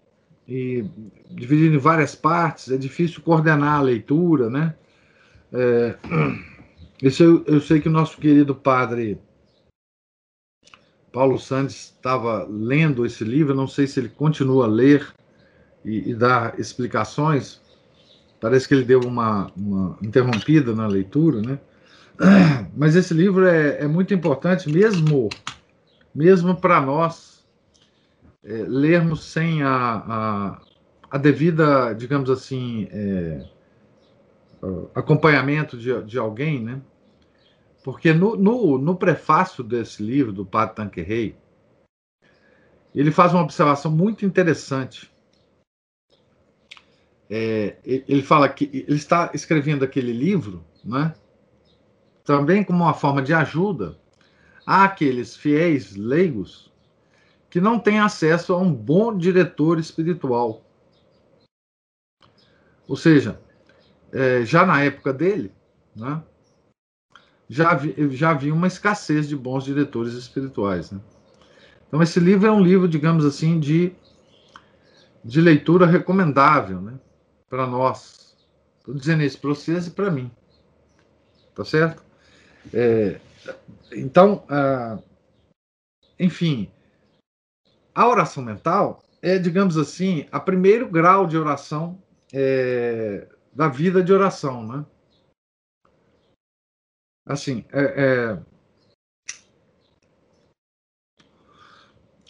[0.49, 0.83] e
[1.29, 4.73] dividido em várias partes, é difícil coordenar a leitura, né?
[5.53, 5.95] É,
[7.03, 9.19] esse eu, eu sei que o nosso querido padre
[11.13, 15.07] Paulo Santos estava lendo esse livro, não sei se ele continua a ler
[15.85, 17.61] e, e dar explicações.
[18.41, 21.59] Parece que ele deu uma, uma, interrompida na leitura, né?
[22.75, 25.29] Mas esse livro é, é muito importante, mesmo,
[26.13, 27.47] mesmo para nós
[28.43, 30.61] é, lermos sem a, a,
[31.11, 33.45] a, devida, digamos assim, é,
[34.95, 36.81] acompanhamento de, de alguém, né?
[37.83, 41.37] Porque no, no, no prefácio desse livro, do Padre Tanquerrey,
[42.93, 45.11] ele faz uma observação muito interessante.
[47.29, 51.13] É, ele fala que ele está escrevendo aquele livro, né,
[52.23, 53.98] também como uma forma de ajuda
[54.69, 56.71] àqueles fiéis leigos
[57.49, 60.63] que não têm acesso a um bom diretor espiritual.
[62.87, 63.41] Ou seja,
[64.11, 65.51] é, já na época dele,
[65.95, 66.21] né,
[67.49, 70.91] já, vi, já havia uma escassez de bons diretores espirituais.
[70.91, 70.99] Né?
[71.87, 73.91] Então, esse livro é um livro, digamos assim, de,
[75.25, 76.99] de leitura recomendável né?
[77.49, 78.37] para nós.
[78.77, 80.29] Estou dizendo isso para vocês e para mim.
[81.55, 82.03] Tá certo?
[82.71, 83.19] É,
[83.91, 84.99] então, ah,
[86.19, 86.71] enfim,
[87.93, 92.01] a oração mental é, digamos assim, a primeiro grau de oração
[92.33, 94.85] é, da vida de oração, né?
[97.25, 98.39] assim, é,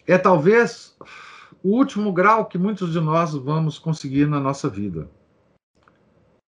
[0.07, 0.97] é, é talvez
[1.63, 5.09] o último grau que muitos de nós vamos conseguir na nossa vida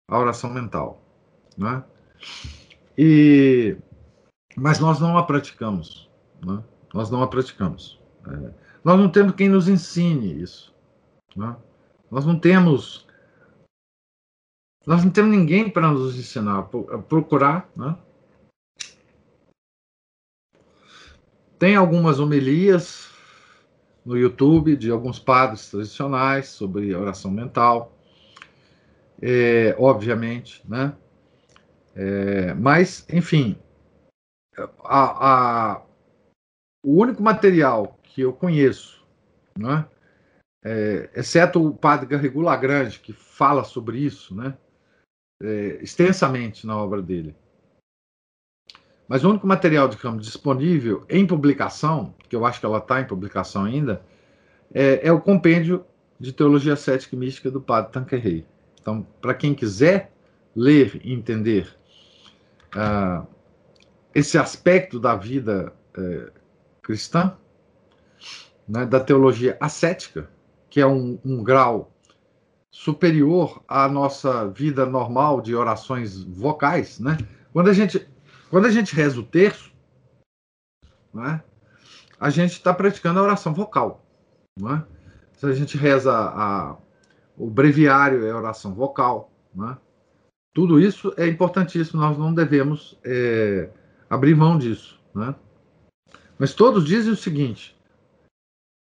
[0.10, 1.04] a oração mental,
[1.58, 1.84] né?
[2.98, 3.78] E
[4.60, 6.10] mas nós não a praticamos,
[6.46, 6.64] né?
[6.94, 8.00] Nós não a praticamos.
[8.28, 10.74] É, nós não temos quem nos ensine isso,
[11.36, 11.56] né?
[12.12, 13.08] Nós não temos
[14.86, 17.96] nós não temos ninguém para nos ensinar a procurar, né?
[21.60, 23.10] Tem algumas homilias
[24.06, 27.96] no YouTube de alguns padres tradicionais sobre oração mental,
[29.22, 30.96] é, obviamente, né?
[31.94, 33.58] É, mas, enfim,
[34.84, 35.82] a, a,
[36.84, 39.06] o único material que eu conheço,
[39.58, 39.86] né?
[40.64, 44.58] É, exceto o padre Garrigou Lagrange, que fala sobre isso, né?
[45.42, 47.36] É, extensamente na obra dele.
[49.08, 53.02] Mas o único material de campo disponível em publicação, que eu acho que ela está
[53.02, 54.06] em publicação ainda,
[54.74, 55.84] é, é, o compêndio
[56.20, 58.46] de Teologia Cética e Mística do Padre Tanquerrey.
[58.80, 60.12] Então, para quem quiser
[60.56, 61.76] ler e entender
[62.76, 63.26] uh,
[64.20, 66.32] esse aspecto da vida uh,
[66.82, 67.36] cristã,
[68.68, 70.30] né, da teologia ascética,
[70.70, 71.92] que é um, um grau
[72.72, 77.18] superior à nossa vida normal de orações vocais, né?
[77.52, 78.08] Quando a gente
[78.50, 79.72] quando a gente reza o terço,
[81.14, 81.44] né,
[82.20, 84.04] a gente está praticando a oração vocal.
[84.60, 84.84] Né?
[85.34, 86.76] Se a gente reza a,
[87.38, 89.32] o breviário, é oração vocal.
[89.54, 89.78] Né?
[90.54, 93.70] Tudo isso é importantíssimo, nós não devemos é,
[94.10, 95.00] abrir mão disso.
[95.14, 95.36] Né?
[96.38, 97.78] Mas todos dizem o seguinte: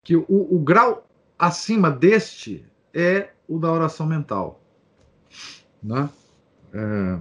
[0.05, 1.07] que o, o grau
[1.39, 4.61] acima deste é o da oração mental.
[5.83, 6.09] Né?
[6.73, 7.19] É,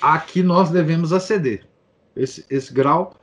[0.00, 1.66] aqui nós devemos aceder.
[2.14, 3.14] Esse, esse grau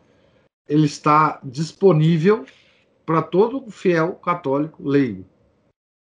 [0.68, 2.46] ele está disponível
[3.06, 5.26] para todo fiel católico leigo.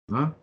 [0.09, 0.33] Né?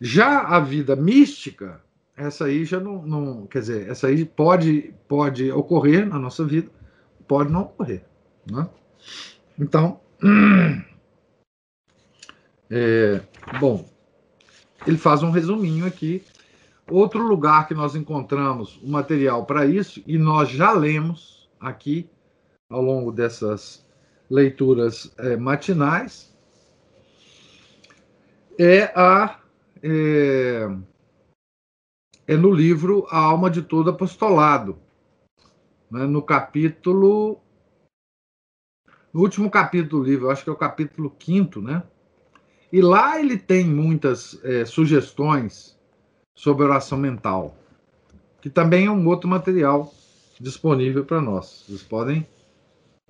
[0.00, 1.82] Já a vida mística,
[2.26, 6.70] essa aí já não, não, quer dizer, essa aí pode pode ocorrer na nossa vida,
[7.26, 8.04] pode não ocorrer,
[8.50, 8.68] né?
[9.58, 10.00] Então,
[12.70, 13.20] é,
[13.58, 13.88] bom,
[14.86, 16.24] ele faz um resuminho aqui
[16.90, 22.10] Outro lugar que nós encontramos o material para isso, e nós já lemos aqui
[22.68, 23.86] ao longo dessas
[24.28, 26.34] leituras é, matinais,
[28.58, 29.38] é, a,
[29.84, 30.68] é,
[32.30, 34.78] é no livro A Alma de Todo Apostolado,
[35.90, 37.40] né, no capítulo.
[39.12, 41.82] No último capítulo do livro, acho que é o capítulo quinto, né?
[42.72, 45.76] E lá ele tem muitas é, sugestões
[46.32, 47.56] sobre oração mental,
[48.40, 49.92] que também é um outro material
[50.38, 51.64] disponível para nós.
[51.66, 52.24] Vocês podem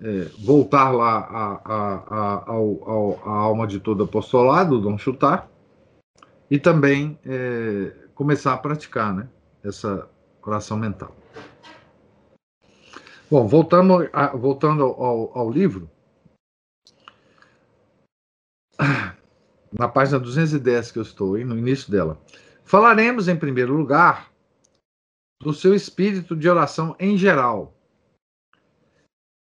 [0.01, 5.47] é, voltar lá a, a, a, ao, a alma de todo apostolado, Dom Chutar,
[6.51, 9.27] e também é, começar a praticar né,
[9.65, 10.07] essa
[10.43, 11.17] oração mental.
[13.31, 15.91] Bom, voltando, a, voltando ao, ao livro,
[19.73, 22.21] na página 210 que eu estou, no início dela,
[22.63, 24.31] falaremos em primeiro lugar
[25.41, 27.75] do seu espírito de oração em geral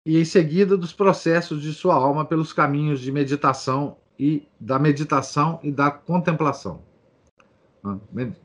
[0.06, 5.58] e em seguida dos processos de sua alma pelos caminhos de meditação e da meditação
[5.64, 6.86] e da contemplação.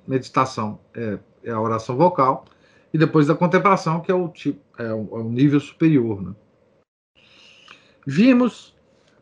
[0.07, 2.45] Meditação é, é a oração vocal
[2.93, 6.21] e depois da contemplação, que é o, tipo, é o, é o nível superior.
[6.21, 6.35] Né?
[8.05, 8.75] Vimos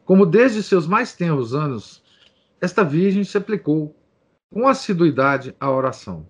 [0.04, 2.04] como, desde seus mais tenros anos,
[2.60, 3.96] esta virgem se aplicou
[4.54, 6.28] com assiduidade à oração,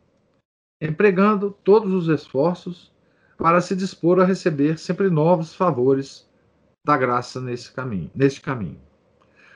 [0.80, 2.92] empregando todos os esforços
[3.38, 6.30] para se dispor a receber sempre novos favores
[6.86, 8.80] da graça nesse caminho, neste caminho.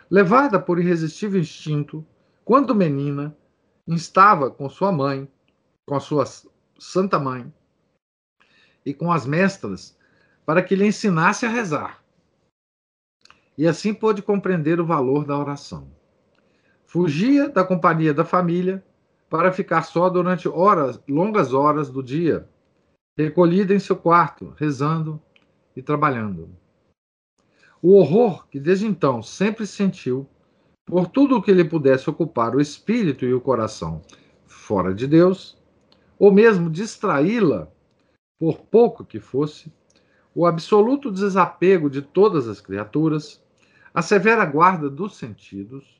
[0.09, 2.05] Levada por irresistível instinto,
[2.43, 3.35] quando menina,
[3.87, 5.27] instava com sua mãe,
[5.85, 6.25] com a sua
[6.79, 7.51] santa mãe,
[8.85, 9.97] e com as mestras
[10.45, 12.03] para que lhe ensinasse a rezar.
[13.57, 15.89] E assim pôde compreender o valor da oração.
[16.85, 18.85] Fugia da companhia da família
[19.29, 22.47] para ficar só durante horas, longas horas do dia,
[23.17, 25.21] recolhida em seu quarto, rezando
[25.75, 26.49] e trabalhando.
[27.81, 30.27] O horror que desde então sempre sentiu
[30.85, 34.01] por tudo que lhe pudesse ocupar o espírito e o coração
[34.45, 35.57] fora de Deus,
[36.17, 37.67] ou mesmo distraí-la
[38.39, 39.71] por pouco que fosse,
[40.33, 43.41] o absoluto desapego de todas as criaturas,
[43.93, 45.99] a severa guarda dos sentidos,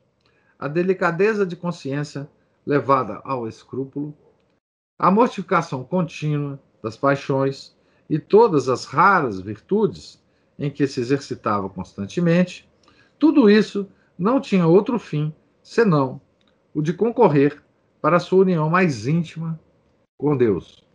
[0.60, 2.30] a delicadeza de consciência
[2.66, 4.14] levada ao escrúpulo,
[5.00, 7.76] a mortificação contínua das paixões
[8.10, 10.22] e todas as raras virtudes
[10.60, 12.70] em que se exercitava constantemente,
[13.18, 13.88] tudo isso
[14.18, 16.22] não tinha outro fim senão
[16.74, 17.64] o de concorrer
[18.02, 19.60] para a sua união mais íntima
[20.18, 20.86] com Deus.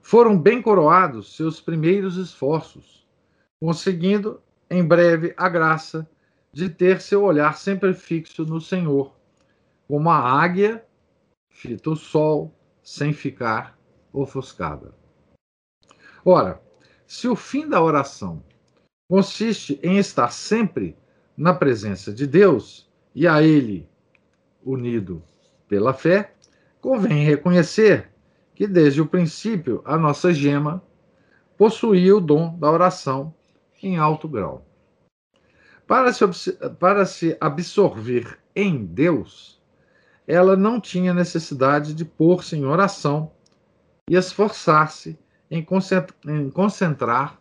[0.00, 3.06] Foram bem coroados seus primeiros esforços,
[3.60, 4.40] conseguindo
[4.70, 6.08] em breve a graça
[6.52, 9.14] de ter seu olhar sempre fixo no Senhor,
[9.86, 10.84] como a águia
[11.50, 13.78] fita o sol sem ficar
[14.12, 14.94] ofuscada.
[16.24, 16.62] Ora,
[17.06, 18.42] se o fim da oração
[19.10, 20.96] consiste em estar sempre
[21.38, 23.88] na presença de Deus e a Ele
[24.64, 25.22] unido
[25.68, 26.34] pela fé,
[26.80, 28.10] convém reconhecer
[28.56, 30.82] que desde o princípio a nossa gema
[31.56, 33.32] possuía o dom da oração
[33.80, 34.66] em alto grau.
[35.86, 39.62] Para se, para se absorver em Deus,
[40.26, 43.30] ela não tinha necessidade de pôr-se em oração
[44.10, 45.16] e esforçar-se
[45.50, 45.64] em
[46.50, 47.40] concentrar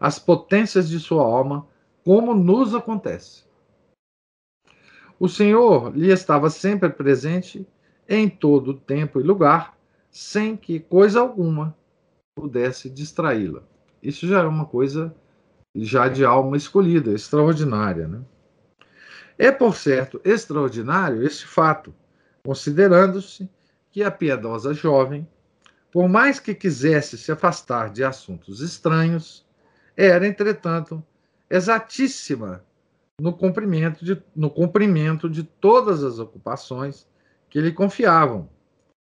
[0.00, 1.66] as potências de sua alma,
[2.04, 3.44] como nos acontece.
[5.18, 7.66] O Senhor lhe estava sempre presente
[8.08, 9.78] em todo tempo e lugar,
[10.10, 11.76] sem que coisa alguma
[12.34, 13.62] pudesse distraí-la.
[14.02, 15.14] Isso já é uma coisa
[15.74, 18.08] já de alma escolhida, extraordinária.
[18.08, 18.20] Né?
[19.38, 21.94] É, por certo, extraordinário este fato,
[22.44, 23.48] considerando-se
[23.90, 25.26] que a piedosa jovem,
[25.92, 29.46] por mais que quisesse se afastar de assuntos estranhos,
[29.96, 31.02] era, entretanto,
[31.52, 32.64] exatíssima
[33.20, 37.06] no cumprimento de, no cumprimento de todas as ocupações
[37.50, 38.48] que lhe confiavam,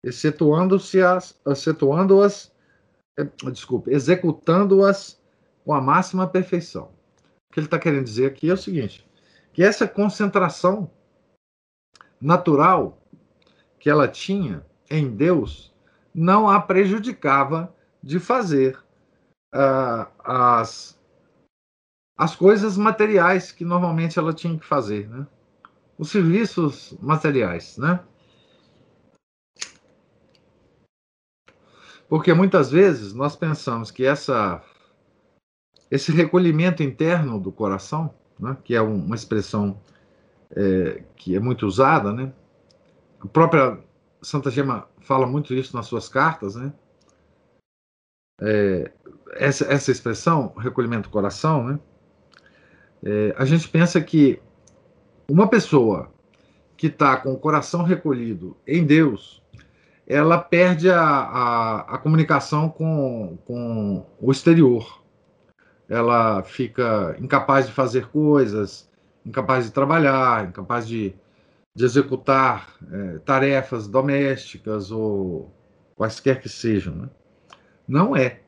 [0.03, 2.53] excetuando-se as, excetuando-as,
[3.17, 5.19] é, desculpe, executando-as
[5.65, 6.91] com a máxima perfeição.
[7.49, 9.05] O que ele está querendo dizer aqui é o seguinte:
[9.51, 10.91] que essa concentração
[12.21, 13.01] natural
[13.79, 15.73] que ela tinha em Deus
[16.13, 18.77] não a prejudicava de fazer
[19.53, 20.96] uh, as,
[22.17, 25.27] as coisas materiais que normalmente ela tinha que fazer, né?
[25.97, 27.99] os serviços materiais, né?
[32.07, 34.63] Porque muitas vezes nós pensamos que essa,
[35.91, 39.81] esse recolhimento interno do coração, né, que é uma expressão
[40.51, 42.31] é, que é muito usada, né?
[43.19, 43.77] A própria
[44.21, 46.71] Santa Gema fala muito isso nas suas cartas, né?
[48.39, 48.91] É,
[49.33, 51.79] essa, essa expressão, recolhimento do coração, né?
[53.03, 54.39] É, a gente pensa que
[55.29, 56.11] uma pessoa
[56.75, 59.43] que está com o coração recolhido em Deus,
[60.05, 65.03] ela perde a, a, a comunicação com, com o exterior.
[65.89, 68.89] Ela fica incapaz de fazer coisas,
[69.25, 71.13] incapaz de trabalhar, incapaz de,
[71.75, 75.51] de executar é, tarefas domésticas ou
[75.95, 76.95] quaisquer que sejam.
[76.95, 77.09] Né?
[77.87, 78.41] Não é.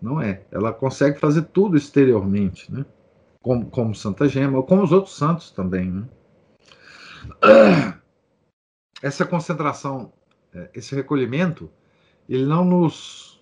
[0.00, 0.42] Não é.
[0.50, 2.84] Ela consegue fazer tudo exteriormente, né?
[3.46, 6.08] Como, como Santa Gema, ou como os outros santos também, né?
[9.00, 10.12] Essa concentração,
[10.52, 11.70] é, esse recolhimento,
[12.28, 13.40] ele não nos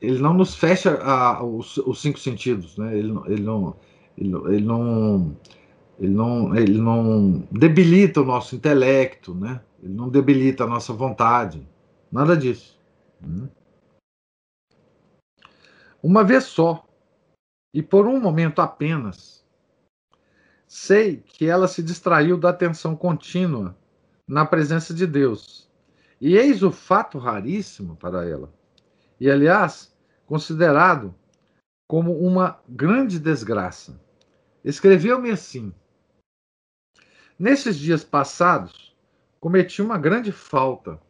[0.00, 2.98] ele não nos fecha a, os, os, cinco sentidos, né?
[2.98, 3.76] Ele, ele não
[4.18, 5.36] ele, ele não
[6.00, 9.60] ele não, ele não debilita o nosso intelecto, né?
[9.80, 11.64] ele não debilita a nossa vontade,
[12.10, 12.80] nada disso.
[13.20, 13.48] Né?
[16.02, 16.84] Uma vez só,
[17.74, 19.44] e por um momento apenas,
[20.64, 23.76] sei que ela se distraiu da atenção contínua
[24.28, 25.68] na presença de Deus.
[26.20, 28.54] E eis o fato raríssimo para ela.
[29.18, 29.92] E, aliás,
[30.24, 31.12] considerado
[31.88, 34.00] como uma grande desgraça.
[34.64, 35.74] Escreveu-me assim:
[37.36, 38.96] Nesses dias passados,
[39.40, 41.00] cometi uma grande falta,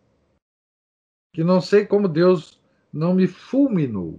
[1.34, 2.58] que não sei como Deus
[2.90, 4.18] não me fulminou.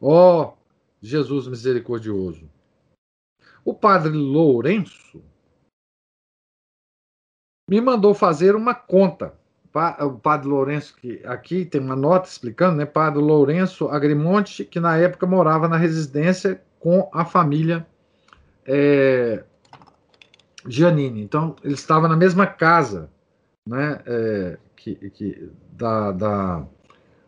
[0.00, 0.54] Oh,
[1.00, 2.48] Jesus misericordioso!
[3.64, 5.22] O padre Lourenço
[7.68, 9.38] me mandou fazer uma conta.
[10.00, 12.84] O padre Lourenço, que aqui tem uma nota explicando, né?
[12.84, 17.86] Padre Lourenço Agrimonte, que na época morava na residência com a família
[18.66, 19.44] é,
[20.66, 21.22] Giannini.
[21.22, 23.10] Então, ele estava na mesma casa
[23.68, 26.66] né, é, que, que, da, da,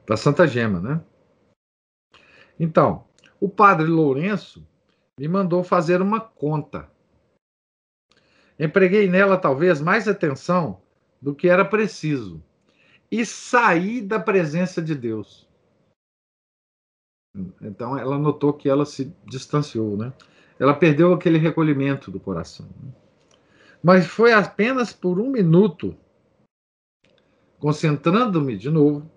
[0.07, 0.81] da Santa Gema.
[0.81, 1.01] Né?
[2.59, 3.05] Então,
[3.43, 4.64] o padre Lourenço
[5.18, 6.88] me mandou fazer uma conta.
[8.57, 10.80] Empreguei nela talvez mais atenção
[11.20, 12.40] do que era preciso
[13.11, 15.49] e saí da presença de Deus.
[17.61, 20.12] Então ela notou que ela se distanciou, né?
[20.57, 22.68] Ela perdeu aquele recolhimento do coração.
[22.80, 22.93] Né?
[23.82, 25.97] Mas foi apenas por um minuto,
[27.59, 29.11] concentrando-me de novo,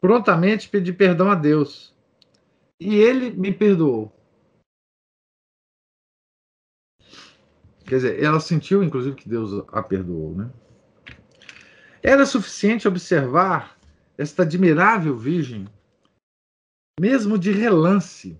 [0.00, 1.93] prontamente pedi perdão a Deus.
[2.84, 4.12] E ele me perdoou.
[7.86, 10.52] Quer dizer, ela sentiu, inclusive, que Deus a perdoou, né?
[12.02, 13.78] Era suficiente observar
[14.18, 15.66] esta admirável virgem,
[17.00, 18.38] mesmo de relance,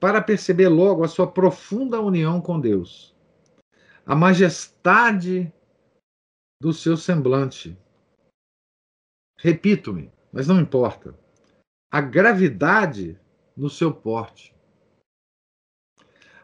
[0.00, 3.12] para perceber logo a sua profunda união com Deus
[4.04, 5.52] a majestade
[6.60, 7.78] do seu semblante.
[9.38, 11.18] Repito-me, mas não importa.
[11.94, 13.20] A gravidade
[13.54, 14.56] no seu porte.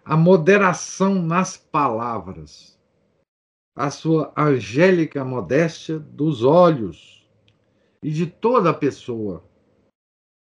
[0.04, 2.78] A moderação nas palavras.
[3.74, 7.26] A sua angélica modéstia dos olhos
[8.02, 9.42] e de toda a pessoa,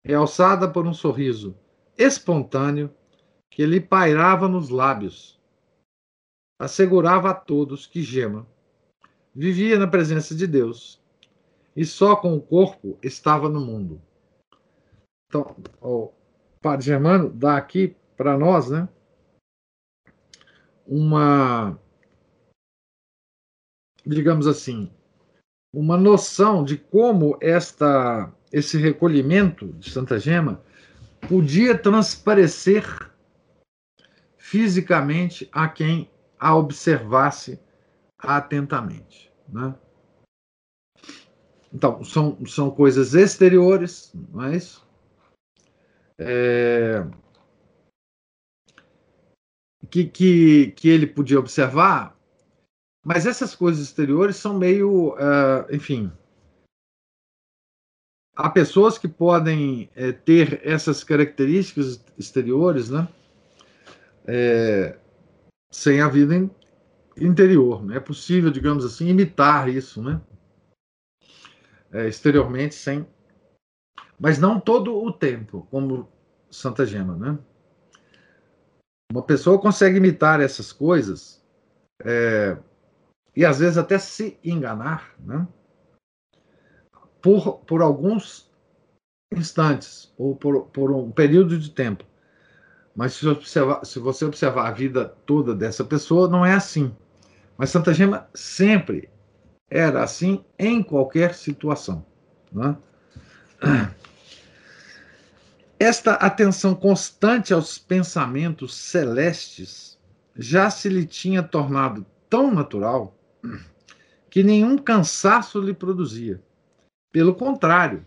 [0.02, 1.54] realçada por um sorriso
[1.98, 2.90] espontâneo
[3.50, 5.38] que lhe pairava nos lábios
[6.58, 8.46] assegurava a todos que Gema
[9.34, 10.98] vivia na presença de Deus
[11.76, 14.00] e só com o corpo estava no mundo.
[15.34, 16.12] Então, o
[16.62, 18.88] Padre Germano dá aqui para nós, né,
[20.86, 21.76] uma,
[24.06, 24.92] digamos assim,
[25.74, 30.62] uma noção de como esta, esse recolhimento de Santa Gema
[31.28, 32.84] podia transparecer
[34.38, 36.08] fisicamente a quem
[36.38, 37.58] a observasse
[38.16, 39.32] atentamente.
[39.48, 39.74] Né?
[41.72, 44.83] Então, são, são coisas exteriores, não é isso?
[46.18, 47.04] É,
[49.94, 52.18] que, que, que ele podia observar,
[53.04, 56.10] mas essas coisas exteriores são meio, uh, enfim.
[58.34, 63.06] Há pessoas que podem é, ter essas características exteriores, né?
[64.26, 64.98] É,
[65.70, 66.50] sem a vida
[67.16, 67.84] interior.
[67.84, 67.98] Né?
[67.98, 70.20] É possível, digamos assim, imitar isso, né?
[71.92, 73.06] É, exteriormente, sem.
[74.18, 76.08] Mas não todo o tempo, como
[76.50, 77.38] Santa Gema, né?
[79.12, 81.42] Uma pessoa consegue imitar essas coisas
[82.02, 82.56] é,
[83.36, 85.46] e às vezes até se enganar, né?
[87.20, 88.50] Por, por alguns
[89.32, 92.04] instantes ou por, por um período de tempo.
[92.94, 96.94] Mas se, observar, se você observar a vida toda dessa pessoa, não é assim.
[97.56, 99.08] Mas Santa Gema sempre
[99.70, 102.04] era assim em qualquer situação.
[102.52, 102.76] Né?
[105.78, 109.98] Esta atenção constante aos pensamentos celestes
[110.36, 113.16] já se lhe tinha tornado tão natural
[114.30, 116.42] que nenhum cansaço lhe produzia.
[117.12, 118.04] Pelo contrário,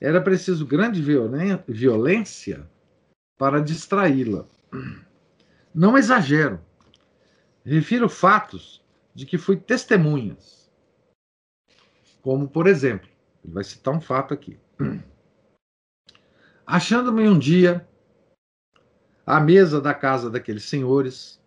[0.00, 1.00] era preciso grande
[1.66, 2.68] violência
[3.38, 4.44] para distraí-la.
[5.74, 6.60] Não exagero.
[7.64, 8.82] Refiro fatos
[9.14, 10.70] de que fui testemunhas.
[12.20, 13.08] Como, por exemplo,
[13.48, 14.58] ele vai citar um fato aqui.
[16.66, 17.88] Achando-me um dia
[19.26, 21.40] à mesa da casa daqueles senhores,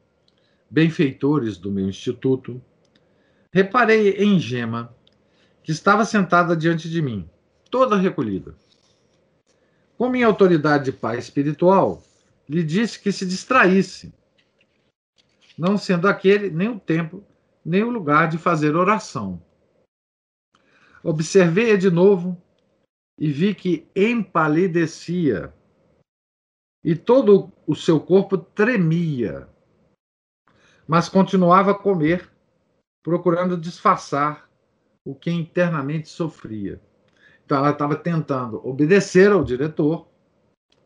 [0.70, 2.62] benfeitores do meu instituto,
[3.54, 4.95] reparei em Gema,
[5.64, 7.30] que estava sentada diante de mim,
[7.70, 8.56] toda recolhida.
[9.95, 12.02] Com minha autoridade de pai espiritual,
[12.49, 14.12] lhe disse que se distraísse,
[15.56, 17.24] não sendo aquele nem o tempo,
[17.64, 19.39] nem o lugar de fazer oração.
[21.04, 22.41] Observei-a de novo
[23.18, 25.54] e vi que empalidecia
[26.84, 29.47] e todo o seu corpo tremia,
[30.88, 32.30] mas continuava a comer,
[33.04, 34.49] procurando disfarçar
[35.06, 36.82] o que internamente sofria.
[37.45, 40.08] Então ela estava tentando obedecer ao diretor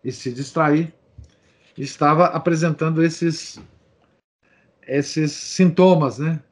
[0.04, 0.94] e se distrair,
[1.78, 3.60] estava apresentando esses
[4.88, 6.44] esses sintomas, né?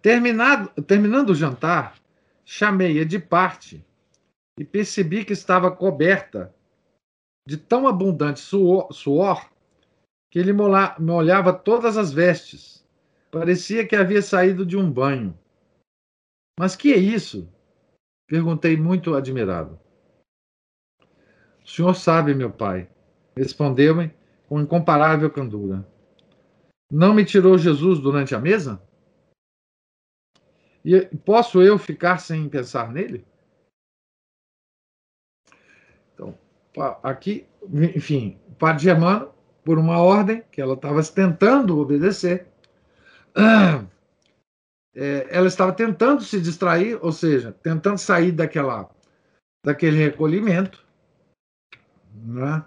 [0.00, 1.96] Terminado, terminando o jantar,
[2.44, 3.84] chamei-a de parte
[4.58, 6.54] e percebi que estava coberta
[7.46, 9.48] de tão abundante suor, suor
[10.30, 12.86] que ele me olhava todas as vestes.
[13.30, 15.38] Parecia que havia saído de um banho.
[16.58, 17.50] Mas que é isso?
[18.26, 19.78] Perguntei muito admirado.
[21.64, 22.88] O senhor sabe, meu pai,
[23.36, 24.12] respondeu-me
[24.48, 25.86] com incomparável candura.
[26.90, 28.82] Não me tirou Jesus durante a mesa?
[30.90, 33.22] E posso eu ficar sem pensar nele?
[37.02, 37.44] aqui,
[37.94, 39.30] enfim, o padre Germano,
[39.64, 42.46] por uma ordem que ela estava tentando obedecer,
[44.94, 48.88] é, ela estava tentando se distrair, ou seja, tentando sair daquela,
[49.62, 50.82] daquele recolhimento,
[52.14, 52.64] né?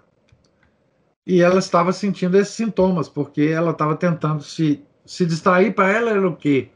[1.26, 5.74] e ela estava sentindo esses sintomas, porque ela estava tentando se, se distrair.
[5.74, 6.70] Para ela era o quê?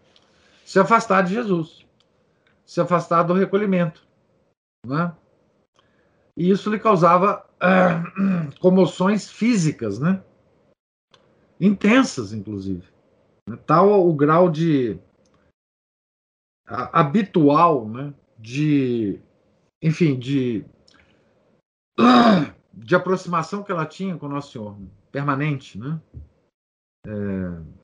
[0.67, 1.87] Se afastar de Jesus,
[2.65, 4.05] se afastar do recolhimento.
[4.85, 5.15] Né?
[6.37, 7.49] e isso lhe causava
[8.61, 10.23] comoções físicas, né?
[11.61, 12.83] Intensas, inclusive.
[13.65, 14.99] Tal o grau de
[16.67, 18.13] habitual, né?
[18.37, 19.21] De,
[19.81, 20.65] enfim, de
[22.75, 24.77] de aproximação que ela tinha com o Nosso Senhor,
[25.13, 26.01] permanente, né?
[27.07, 27.76] É...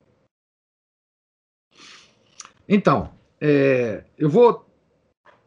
[2.67, 4.65] Então, é, eu vou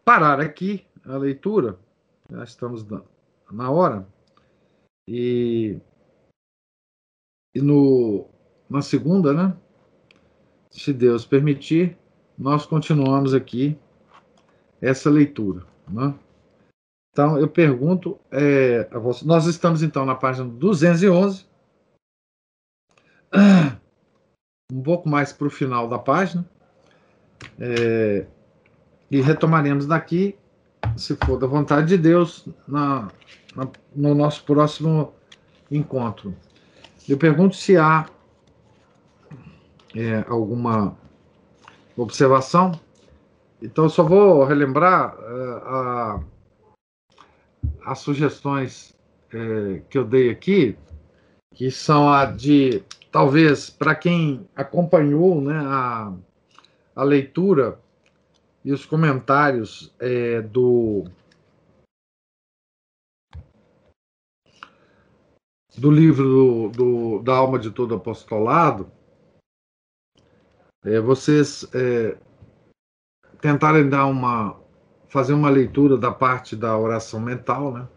[0.04, 1.78] parar aqui a leitura
[2.30, 2.84] já estamos
[3.50, 4.06] na hora.
[5.08, 5.78] E,
[7.54, 8.28] e no,
[8.68, 9.56] na segunda, né?
[10.70, 11.96] Se Deus permitir,
[12.36, 13.78] nós continuamos aqui
[14.80, 15.64] essa leitura.
[15.88, 16.14] Né?
[17.12, 19.24] Então, eu pergunto é, a você.
[19.24, 21.46] Nós estamos, então, na página 211.
[24.72, 26.44] Um pouco mais para o final da página.
[27.58, 28.26] É,
[29.10, 30.36] e retomaremos daqui
[30.96, 33.08] se for da vontade de Deus, na,
[33.54, 35.12] na, no nosso próximo
[35.70, 36.34] encontro.
[37.08, 38.06] Eu pergunto se há
[39.94, 40.96] é, alguma
[41.96, 42.72] observação.
[43.62, 46.20] Então, eu só vou relembrar é, a,
[47.86, 48.94] as sugestões
[49.32, 50.76] é, que eu dei aqui,
[51.54, 56.12] que são a de, talvez, para quem acompanhou né, a,
[56.96, 57.78] a leitura
[58.64, 61.04] e os comentários é, do
[65.76, 68.90] do livro do, do, da alma de todo apostolado,
[70.82, 72.16] é, vocês é,
[73.42, 74.58] tentarem dar uma
[75.08, 77.88] fazer uma leitura da parte da oração mental, né?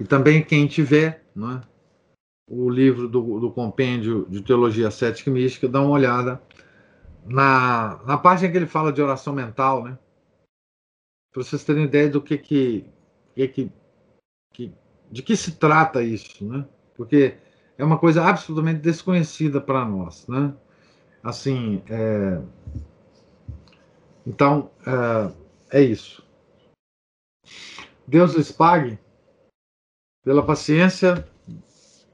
[0.00, 1.60] E também quem tiver, né?
[2.48, 6.40] O livro do, do compêndio de teologia cética e mística, dá uma olhada
[7.28, 9.98] na, na página que ele fala de oração mental, né?
[11.32, 12.84] Para vocês terem ideia do que que,
[13.34, 13.72] que,
[14.52, 14.74] que,
[15.10, 16.66] de que se trata isso, né?
[16.94, 17.36] Porque
[17.76, 20.54] é uma coisa absolutamente desconhecida para nós, né?
[21.22, 22.40] Assim, é...
[24.24, 24.70] então
[25.70, 26.24] é, é isso.
[28.06, 28.98] Deus lhes pague
[30.24, 31.28] pela paciência,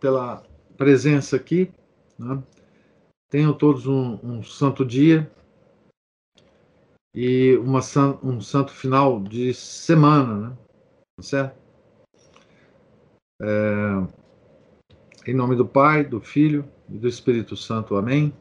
[0.01, 0.43] pela
[0.77, 1.71] presença aqui,
[2.19, 2.43] né?
[3.33, 5.33] Tenham todos um, um santo dia
[7.15, 7.81] e uma,
[8.23, 10.57] um santo final de semana, né?
[11.17, 11.59] Tá certo?
[13.41, 14.07] É,
[15.27, 17.97] em nome do Pai, do Filho e do Espírito Santo.
[17.97, 18.35] Amém.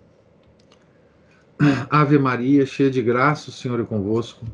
[1.90, 4.46] Ave Maria, cheia de graça, o Senhor é convosco.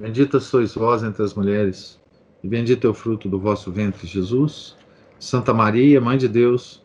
[0.00, 2.00] Bendita sois vós entre as mulheres,
[2.42, 4.78] e bendito é o fruto do vosso ventre, Jesus.
[5.20, 6.82] Santa Maria, Mãe de Deus,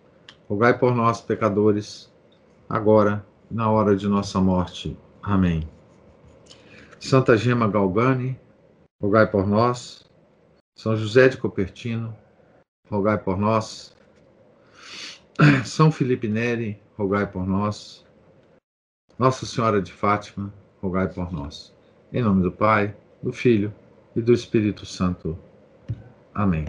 [0.49, 2.11] rogai por nós, pecadores
[2.67, 4.97] agora na hora de nossa morte.
[5.21, 5.67] Amém.
[6.99, 8.39] Santa Gema Galgani,
[9.01, 10.03] rogai por nós.
[10.75, 12.15] São José de Copertino,
[12.89, 13.95] rogai por nós.
[15.65, 18.05] São Felipe Neri, rogai por nós.
[19.19, 21.73] Nossa Senhora de Fátima, rogai por nós.
[22.11, 23.73] Em nome do Pai, do Filho
[24.15, 25.37] e do Espírito Santo.
[26.33, 26.65] Amém.